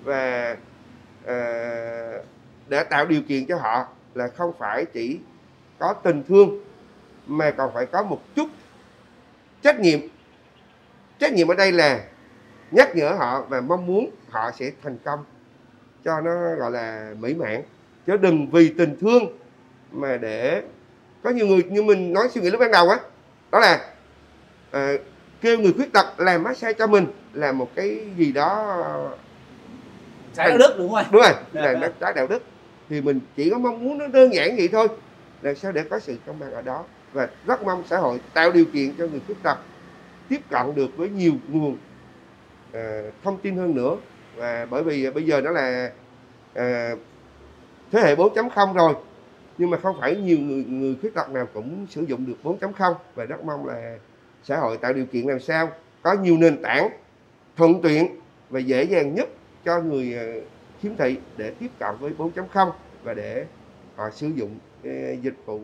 và 0.03 0.55
ờ, 1.25 1.33
để 2.67 2.83
tạo 2.83 3.05
điều 3.05 3.21
kiện 3.21 3.45
cho 3.45 3.57
họ 3.57 3.85
là 4.13 4.27
không 4.27 4.51
phải 4.59 4.85
chỉ 4.93 5.19
có 5.79 5.93
tình 5.93 6.23
thương 6.27 6.59
mà 7.27 7.51
còn 7.51 7.71
phải 7.73 7.85
có 7.85 8.03
một 8.03 8.21
chút 8.35 8.49
trách 9.61 9.79
nhiệm 9.79 9.99
trách 11.21 11.33
nhiệm 11.33 11.47
ở 11.47 11.55
đây 11.55 11.71
là 11.71 11.99
nhắc 12.71 12.95
nhở 12.95 13.09
họ 13.09 13.45
và 13.49 13.61
mong 13.61 13.85
muốn 13.85 14.09
họ 14.29 14.51
sẽ 14.59 14.71
thành 14.83 14.97
công 15.05 15.19
cho 16.05 16.21
nó 16.21 16.55
gọi 16.55 16.71
là 16.71 17.13
mỹ 17.19 17.33
mãn. 17.33 17.61
Chứ 18.07 18.17
đừng 18.17 18.51
vì 18.51 18.73
tình 18.77 18.97
thương 19.01 19.37
mà 19.91 20.17
để 20.17 20.61
có 21.23 21.29
nhiều 21.29 21.47
người 21.47 21.63
như 21.63 21.83
mình 21.83 22.13
nói 22.13 22.29
suy 22.29 22.41
nghĩ 22.41 22.49
lúc 22.49 22.59
ban 22.59 22.71
đầu 22.71 22.89
á. 22.89 22.99
Đó 23.51 23.59
là 23.59 23.85
ờ, 24.71 24.97
kêu 25.41 25.57
người 25.57 25.73
khuyết 25.73 25.93
tật 25.93 26.05
làm 26.17 26.43
massage 26.43 26.73
cho 26.73 26.87
mình 26.87 27.05
là 27.33 27.51
một 27.51 27.69
cái 27.75 27.99
gì 28.17 28.31
đó 28.31 29.11
Trái 30.33 30.49
đạo 30.49 30.57
đức 30.57 30.75
đúng 30.77 30.93
không 30.93 31.05
đúng 31.11 31.21
rồi 31.21 31.33
Dạ, 31.53 31.61
là 31.61 31.73
dạ. 31.73 31.79
nó 31.79 31.87
trái 31.99 32.13
đạo 32.13 32.27
đức. 32.27 32.43
Thì 32.89 33.01
mình 33.01 33.19
chỉ 33.35 33.49
có 33.49 33.57
mong 33.57 33.83
muốn 33.83 33.97
nó 33.97 34.07
đơn 34.07 34.33
giản 34.33 34.55
vậy 34.57 34.69
thôi 34.71 34.87
làm 35.41 35.55
sao 35.55 35.71
để 35.71 35.83
có 35.89 35.99
sự 35.99 36.15
công 36.25 36.39
bằng 36.39 36.51
ở 36.51 36.61
đó. 36.61 36.83
Và 37.13 37.27
rất 37.45 37.63
mong 37.63 37.83
xã 37.89 37.97
hội 37.97 38.19
tạo 38.33 38.51
điều 38.51 38.65
kiện 38.65 38.93
cho 38.97 39.07
người 39.07 39.21
khuyết 39.27 39.43
tật 39.43 39.57
tiếp 40.31 40.41
cận 40.49 40.75
được 40.75 40.97
với 40.97 41.09
nhiều 41.09 41.33
nguồn 41.49 41.77
ờ, 42.73 43.11
thông 43.23 43.37
tin 43.37 43.55
hơn 43.55 43.75
nữa. 43.75 43.97
Và 44.35 44.67
bởi 44.69 44.83
vì 44.83 45.11
bây 45.11 45.23
giờ 45.23 45.41
nó 45.41 45.51
là 45.51 45.91
ờ, 46.55 46.95
thế 47.91 48.01
hệ 48.01 48.15
4.0 48.15 48.73
rồi 48.73 48.93
nhưng 49.57 49.69
mà 49.69 49.77
không 49.77 49.95
phải 49.99 50.15
nhiều 50.15 50.37
người 50.37 50.63
người 50.63 50.95
khuyết 51.01 51.13
tật 51.15 51.29
nào 51.29 51.47
cũng 51.53 51.85
sử 51.89 52.01
dụng 52.01 52.25
được 52.25 52.35
4.0 52.43 52.93
và 53.15 53.25
rất 53.25 53.43
mong 53.45 53.65
là 53.65 53.97
xã 54.43 54.57
hội 54.57 54.77
tạo 54.77 54.93
điều 54.93 55.05
kiện 55.05 55.27
làm 55.27 55.39
sao 55.39 55.69
có 56.03 56.13
nhiều 56.13 56.37
nền 56.37 56.61
tảng 56.61 56.89
thuận 57.57 57.81
tiện 57.81 58.07
và 58.49 58.59
dễ 58.59 58.83
dàng 58.83 59.15
nhất 59.15 59.29
cho 59.65 59.81
người 59.81 60.13
ờ, 60.13 60.25
khiếm 60.81 60.91
thị 60.97 61.17
để 61.37 61.51
tiếp 61.59 61.69
cận 61.79 61.95
với 61.99 62.11
4.0 62.17 62.71
và 63.03 63.13
để 63.13 63.45
họ 63.95 64.09
sử 64.09 64.27
dụng 64.27 64.49
cái 64.83 65.19
dịch 65.21 65.35
vụ 65.45 65.59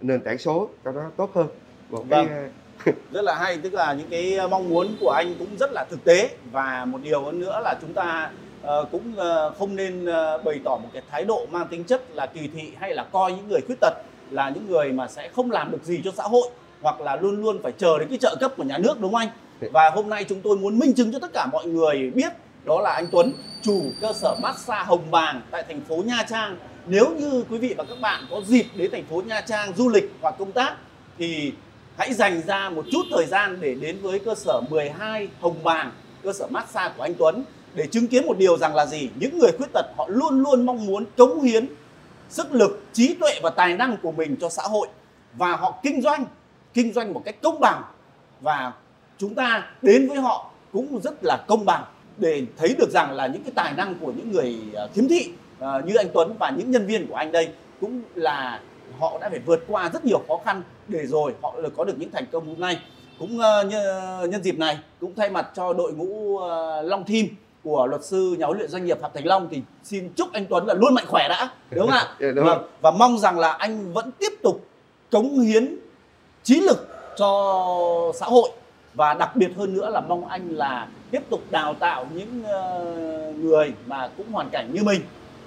nền 0.00 0.20
tảng 0.20 0.38
số 0.38 0.68
cho 0.84 0.92
nó 0.92 1.10
tốt 1.16 1.30
hơn. 1.34 1.48
Một 1.90 2.04
cái 2.10 2.24
Vâng. 2.24 2.36
ờ, 2.36 2.48
rất 3.12 3.22
là 3.22 3.34
hay 3.34 3.58
tức 3.58 3.74
là 3.74 3.92
những 3.92 4.08
cái 4.10 4.38
mong 4.50 4.68
muốn 4.68 4.96
của 5.00 5.10
anh 5.10 5.34
cũng 5.38 5.56
rất 5.60 5.70
là 5.72 5.84
thực 5.90 6.04
tế. 6.04 6.30
Và 6.52 6.84
một 6.84 6.98
điều 7.02 7.24
hơn 7.24 7.40
nữa 7.40 7.60
là 7.64 7.74
chúng 7.80 7.92
ta 7.92 8.30
ờ, 8.62 8.84
cũng 8.92 9.16
ờ, 9.16 9.50
không 9.58 9.76
nên 9.76 10.06
ờ, 10.06 10.38
bày 10.38 10.60
tỏ 10.64 10.76
một 10.76 10.88
cái 10.92 11.02
thái 11.10 11.24
độ 11.24 11.46
mang 11.50 11.66
tính 11.70 11.84
chất 11.84 12.02
là 12.14 12.26
kỳ 12.26 12.48
thị 12.54 12.72
hay 12.78 12.94
là 12.94 13.04
coi 13.12 13.32
những 13.32 13.48
người 13.48 13.60
khuyết 13.66 13.76
tật 13.80 13.94
là 14.30 14.50
những 14.50 14.66
người 14.68 14.92
mà 14.92 15.08
sẽ 15.08 15.28
không 15.28 15.50
làm 15.50 15.70
được 15.70 15.84
gì 15.84 16.00
cho 16.04 16.10
xã 16.16 16.22
hội 16.22 16.48
hoặc 16.82 17.00
là 17.00 17.16
luôn 17.16 17.40
luôn 17.40 17.58
phải 17.62 17.72
chờ 17.78 17.98
đến 17.98 18.08
cái 18.08 18.18
trợ 18.18 18.36
cấp 18.40 18.52
của 18.56 18.64
nhà 18.64 18.78
nước 18.78 19.00
đúng 19.00 19.12
không 19.12 19.20
anh? 19.20 19.28
Và 19.72 19.90
hôm 19.90 20.08
nay 20.08 20.24
chúng 20.24 20.40
tôi 20.40 20.56
muốn 20.56 20.78
minh 20.78 20.94
chứng 20.94 21.12
cho 21.12 21.18
tất 21.18 21.30
cả 21.32 21.46
mọi 21.52 21.66
người 21.66 22.10
biết 22.10 22.32
đó 22.64 22.80
là 22.80 22.92
anh 22.92 23.06
Tuấn 23.12 23.32
chủ 23.62 23.82
cơ 24.00 24.12
sở 24.12 24.36
massage 24.42 24.84
Hồng 24.84 25.10
Bàng 25.10 25.40
tại 25.50 25.64
thành 25.68 25.80
phố 25.80 25.96
Nha 25.96 26.24
Trang. 26.28 26.56
Nếu 26.86 27.14
như 27.18 27.44
quý 27.50 27.58
vị 27.58 27.74
và 27.78 27.84
các 27.84 28.00
bạn 28.00 28.24
có 28.30 28.40
dịp 28.46 28.66
đến 28.74 28.90
thành 28.90 29.04
phố 29.04 29.22
Nha 29.26 29.40
Trang 29.40 29.72
du 29.76 29.88
lịch 29.88 30.12
hoặc 30.22 30.34
công 30.38 30.52
tác 30.52 30.76
thì 31.18 31.52
hãy 31.96 32.14
dành 32.14 32.42
ra 32.46 32.70
một 32.70 32.84
chút 32.92 33.02
thời 33.10 33.26
gian 33.26 33.58
để 33.60 33.74
đến 33.74 33.98
với 34.02 34.18
cơ 34.18 34.34
sở 34.34 34.60
12 34.70 35.28
Hồng 35.40 35.64
Bàng, 35.64 35.92
cơ 36.22 36.32
sở 36.32 36.46
massage 36.46 36.94
của 36.96 37.02
anh 37.02 37.14
Tuấn 37.14 37.44
để 37.74 37.86
chứng 37.86 38.06
kiến 38.06 38.26
một 38.26 38.38
điều 38.38 38.58
rằng 38.58 38.74
là 38.74 38.86
gì? 38.86 39.10
Những 39.20 39.38
người 39.38 39.50
khuyết 39.56 39.72
tật 39.72 39.86
họ 39.96 40.06
luôn 40.08 40.42
luôn 40.42 40.66
mong 40.66 40.86
muốn 40.86 41.04
cống 41.16 41.40
hiến 41.40 41.66
sức 42.28 42.52
lực, 42.52 42.84
trí 42.92 43.14
tuệ 43.14 43.40
và 43.42 43.50
tài 43.50 43.76
năng 43.76 43.96
của 44.02 44.12
mình 44.12 44.36
cho 44.40 44.48
xã 44.48 44.62
hội 44.62 44.88
và 45.34 45.56
họ 45.56 45.74
kinh 45.82 46.02
doanh, 46.02 46.24
kinh 46.74 46.92
doanh 46.92 47.14
một 47.14 47.22
cách 47.24 47.36
công 47.42 47.60
bằng 47.60 47.82
và 48.40 48.72
chúng 49.18 49.34
ta 49.34 49.66
đến 49.82 50.08
với 50.08 50.18
họ 50.18 50.50
cũng 50.72 51.00
rất 51.02 51.24
là 51.24 51.44
công 51.48 51.64
bằng 51.64 51.84
để 52.16 52.42
thấy 52.56 52.74
được 52.78 52.90
rằng 52.90 53.12
là 53.12 53.26
những 53.26 53.42
cái 53.42 53.52
tài 53.54 53.72
năng 53.72 53.94
của 54.00 54.12
những 54.16 54.32
người 54.32 54.56
à, 54.74 54.86
khiếm 54.94 55.08
thị 55.08 55.30
à, 55.60 55.80
như 55.86 55.94
anh 55.94 56.08
Tuấn 56.14 56.36
và 56.38 56.50
những 56.50 56.70
nhân 56.70 56.86
viên 56.86 57.06
của 57.06 57.14
anh 57.14 57.32
đây 57.32 57.48
cũng 57.80 58.02
là 58.14 58.60
họ 58.98 59.18
đã 59.20 59.28
phải 59.30 59.38
vượt 59.38 59.64
qua 59.68 59.90
rất 59.92 60.04
nhiều 60.04 60.22
khó 60.28 60.40
khăn 60.44 60.62
để 60.88 61.06
rồi 61.06 61.34
họ 61.42 61.54
có 61.76 61.84
được 61.84 61.94
những 61.98 62.10
thành 62.10 62.24
công 62.32 62.46
hôm 62.46 62.60
nay. 62.60 62.80
Cũng 63.18 63.40
ờ, 63.40 63.64
nhân, 64.28 64.42
dịp 64.42 64.58
này 64.58 64.78
cũng 65.00 65.14
thay 65.16 65.30
mặt 65.30 65.46
cho 65.54 65.72
đội 65.72 65.92
ngũ 65.92 66.38
ờ, 66.38 66.82
Long 66.82 67.04
Team 67.04 67.26
của 67.64 67.86
luật 67.86 68.04
sư 68.04 68.36
nhà 68.38 68.46
huấn 68.46 68.58
luyện 68.58 68.70
doanh 68.70 68.86
nghiệp 68.86 68.98
Phạm 69.00 69.10
Thành 69.14 69.26
Long 69.26 69.48
thì 69.50 69.62
xin 69.84 70.08
chúc 70.16 70.32
anh 70.32 70.46
Tuấn 70.46 70.66
là 70.66 70.74
luôn 70.74 70.94
mạnh 70.94 71.04
khỏe 71.08 71.28
đã 71.28 71.50
đúng 71.70 71.80
không 71.80 71.90
ạ? 71.98 72.04
Dạ, 72.20 72.28
đúng 72.34 72.44
Vâng, 72.44 72.58
rồi. 72.58 72.68
và 72.80 72.90
mong 72.90 73.18
rằng 73.18 73.38
là 73.38 73.52
anh 73.52 73.92
vẫn 73.92 74.10
tiếp 74.18 74.32
tục 74.42 74.60
cống 75.10 75.40
hiến 75.40 75.76
trí 76.42 76.60
lực 76.60 76.88
cho 77.18 78.12
xã 78.14 78.26
hội 78.26 78.50
và 78.94 79.14
đặc 79.14 79.36
biệt 79.36 79.48
hơn 79.56 79.74
nữa 79.74 79.90
là 79.90 80.00
mong 80.00 80.28
anh 80.28 80.48
là 80.50 80.88
tiếp 81.10 81.20
tục 81.30 81.40
đào 81.50 81.74
tạo 81.74 82.06
những 82.14 82.44
ờ, 82.44 82.84
người 83.38 83.72
mà 83.86 84.08
cũng 84.16 84.32
hoàn 84.32 84.50
cảnh 84.50 84.70
như 84.74 84.82
mình 84.82 85.00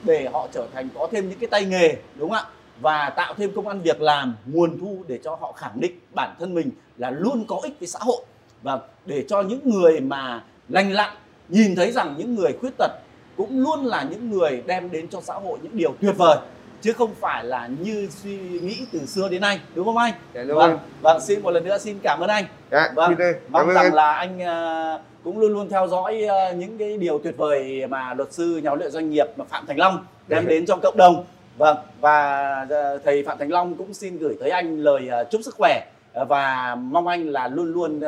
để 0.04 0.30
họ 0.34 0.48
trở 0.54 0.68
thành 0.74 0.90
có 0.96 1.08
thêm 1.12 1.30
những 1.30 1.40
cái 1.40 1.48
tay 1.48 1.66
nghề 1.66 1.96
đúng 2.16 2.30
không 2.30 2.38
ạ 2.38 2.46
và 2.82 3.10
tạo 3.10 3.34
thêm 3.38 3.52
công 3.56 3.68
ăn 3.68 3.82
việc 3.82 4.02
làm 4.02 4.36
nguồn 4.46 4.80
thu 4.80 5.04
để 5.08 5.20
cho 5.24 5.36
họ 5.42 5.52
khẳng 5.52 5.80
định 5.82 6.00
bản 6.16 6.36
thân 6.40 6.54
mình 6.54 6.72
là 6.98 7.12
luôn 7.12 7.46
có 7.48 7.60
ích 7.64 7.74
với 7.80 7.88
xã 7.88 8.00
hội 8.02 8.22
và 8.64 8.80
để 9.06 9.26
cho 9.28 9.42
những 9.42 9.60
người 9.70 10.00
mà 10.00 10.44
lành 10.70 10.92
lặn 10.92 11.16
nhìn 11.50 11.76
thấy 11.76 11.92
rằng 11.92 12.16
những 12.18 12.36
người 12.36 12.54
khuyết 12.62 12.78
tật 12.78 12.92
cũng 13.38 13.60
luôn 13.64 13.86
là 13.86 14.04
những 14.12 14.32
người 14.32 14.64
đem 14.66 14.92
đến 14.92 15.08
cho 15.08 15.22
xã 15.22 15.34
hội 15.34 15.60
những 15.64 15.78
điều 15.78 15.96
tuyệt 16.02 16.18
vời 16.18 16.38
chứ 16.82 16.94
không 16.94 17.16
phải 17.20 17.44
là 17.44 17.70
như 17.84 18.08
suy 18.12 18.38
nghĩ 18.38 18.78
từ 18.94 19.06
xưa 19.06 19.30
đến 19.30 19.42
nay 19.42 19.60
đúng 19.76 19.86
không 19.86 19.98
anh? 19.98 20.14
Dạ, 20.34 20.44
đúng 20.44 20.58
vâng, 20.58 20.70
rồi. 20.70 20.80
vâng 21.02 21.22
xin 21.22 21.42
một 21.42 21.52
lần 21.52 21.64
nữa 21.64 21.78
xin 21.78 21.98
cảm 22.04 22.20
ơn 22.20 22.30
anh. 22.30 22.46
dạ, 22.72 22.92
Vâng, 22.96 23.16
xin 23.18 23.28
mong 23.50 23.68
rằng 23.68 23.76
anh. 23.86 23.94
là 23.94 24.14
anh 24.14 24.40
ờ, 24.40 25.02
cũng 25.24 25.40
luôn 25.40 25.54
luôn 25.54 25.70
theo 25.70 25.88
dõi 25.88 26.22
ờ, 26.22 26.54
những 26.54 26.78
cái 26.78 26.98
điều 26.98 27.20
tuyệt 27.24 27.38
vời 27.38 27.88
mà 27.90 28.14
luật 28.14 28.34
sư 28.34 28.58
nhà 28.64 28.70
huấn 28.70 28.80
luyện 28.80 28.92
doanh 28.92 29.10
nghiệp 29.10 29.26
mà 29.38 29.46
Phạm 29.46 29.66
Thành 29.66 29.78
Long 29.80 30.06
đem 30.28 30.44
Dạ. 30.44 30.50
đến 30.50 30.66
cho 30.66 30.76
cộng 30.78 30.98
đồng 30.98 31.26
Vâng 31.60 31.78
và 32.02 32.66
ờ, 32.70 32.98
thầy 33.06 33.24
Phạm 33.24 33.38
Thành 33.38 33.52
Long 33.52 33.76
cũng 33.76 33.94
xin 33.94 34.18
gửi 34.18 34.38
tới 34.40 34.50
anh 34.50 34.78
lời 34.78 35.08
ờ, 35.08 35.24
chúc 35.32 35.42
sức 35.44 35.56
khỏe 35.58 35.82
ờ, 36.14 36.26
và 36.26 36.76
mong 36.76 37.08
anh 37.08 37.30
là 37.30 37.48
luôn 37.48 37.74
luôn 37.74 38.02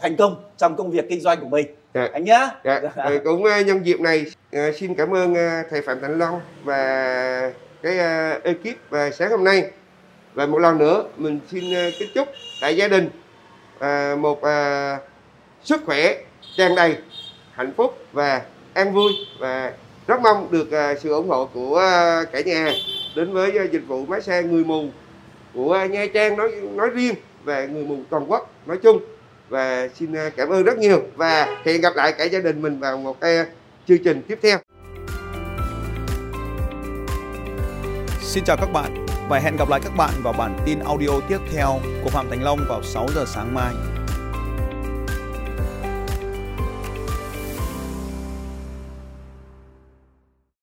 thành 0.00 0.16
công 0.16 0.44
trong 0.56 0.76
công 0.76 0.90
việc 0.90 1.08
kinh 1.08 1.20
doanh 1.20 1.40
của 1.40 1.48
mình. 1.48 1.66
Dạ. 1.94 2.08
Anh 2.12 2.24
nhá. 2.24 2.50
Dạ, 2.64 2.80
ờ, 2.96 3.18
cũng 3.24 3.42
nhân 3.66 3.86
dịp 3.86 4.00
này 4.00 4.26
xin 4.74 4.94
cảm 4.94 5.14
ơn 5.14 5.34
thầy 5.70 5.82
Phạm 5.82 6.00
Thành 6.00 6.18
Long 6.18 6.40
và 6.64 7.52
cái 7.82 7.98
ekip 8.42 8.76
và 8.90 9.10
sáng 9.10 9.30
hôm 9.30 9.44
nay 9.44 9.70
và 10.34 10.46
một 10.46 10.58
lần 10.58 10.78
nữa 10.78 11.04
mình 11.16 11.40
xin 11.50 11.64
kính 11.98 12.08
chúc 12.14 12.28
đại 12.62 12.76
gia 12.76 12.88
đình 12.88 13.10
một 14.18 14.40
sức 15.62 15.82
khỏe 15.86 16.14
tràn 16.56 16.74
đầy 16.74 16.96
hạnh 17.52 17.72
phúc 17.76 17.94
và 18.12 18.42
an 18.74 18.92
vui 18.92 19.12
và 19.38 19.72
rất 20.12 20.20
mong 20.22 20.48
được 20.50 20.72
à, 20.72 20.94
sự 21.02 21.12
ủng 21.12 21.28
hộ 21.28 21.48
của 21.54 21.78
à, 21.78 22.24
cả 22.32 22.40
nhà 22.40 22.72
đến 23.16 23.32
với 23.32 23.58
à, 23.58 23.64
dịch 23.64 23.82
vụ 23.88 24.06
massage 24.06 24.48
người 24.48 24.64
mù 24.64 24.84
của 25.54 25.86
Nha 25.90 26.06
Trang 26.14 26.36
nói 26.36 26.50
nói 26.74 26.90
riêng 26.90 27.14
và 27.44 27.66
người 27.66 27.84
mù 27.84 27.96
toàn 28.10 28.30
quốc 28.30 28.50
nói 28.66 28.78
chung 28.82 28.98
và 29.48 29.88
xin 29.94 30.14
cảm 30.36 30.48
ơn 30.48 30.64
rất 30.64 30.78
nhiều 30.78 31.02
và 31.16 31.60
hẹn 31.64 31.80
gặp 31.80 31.96
lại 31.96 32.12
cả 32.18 32.24
gia 32.24 32.40
đình 32.40 32.62
mình 32.62 32.80
vào 32.80 32.96
một 32.96 33.20
cái 33.20 33.44
chương 33.88 34.04
trình 34.04 34.22
tiếp 34.28 34.38
theo 34.42 34.58
Xin 38.20 38.44
chào 38.44 38.56
các 38.56 38.72
bạn 38.72 39.06
và 39.28 39.38
hẹn 39.38 39.56
gặp 39.56 39.68
lại 39.68 39.80
các 39.84 39.92
bạn 39.96 40.10
vào 40.22 40.32
bản 40.32 40.58
tin 40.66 40.78
audio 40.78 41.20
tiếp 41.28 41.38
theo 41.52 41.80
của 42.04 42.10
Phạm 42.10 42.30
Thành 42.30 42.42
Long 42.42 42.58
vào 42.68 42.82
6 42.82 43.06
giờ 43.14 43.24
sáng 43.26 43.54
mai. 43.54 43.91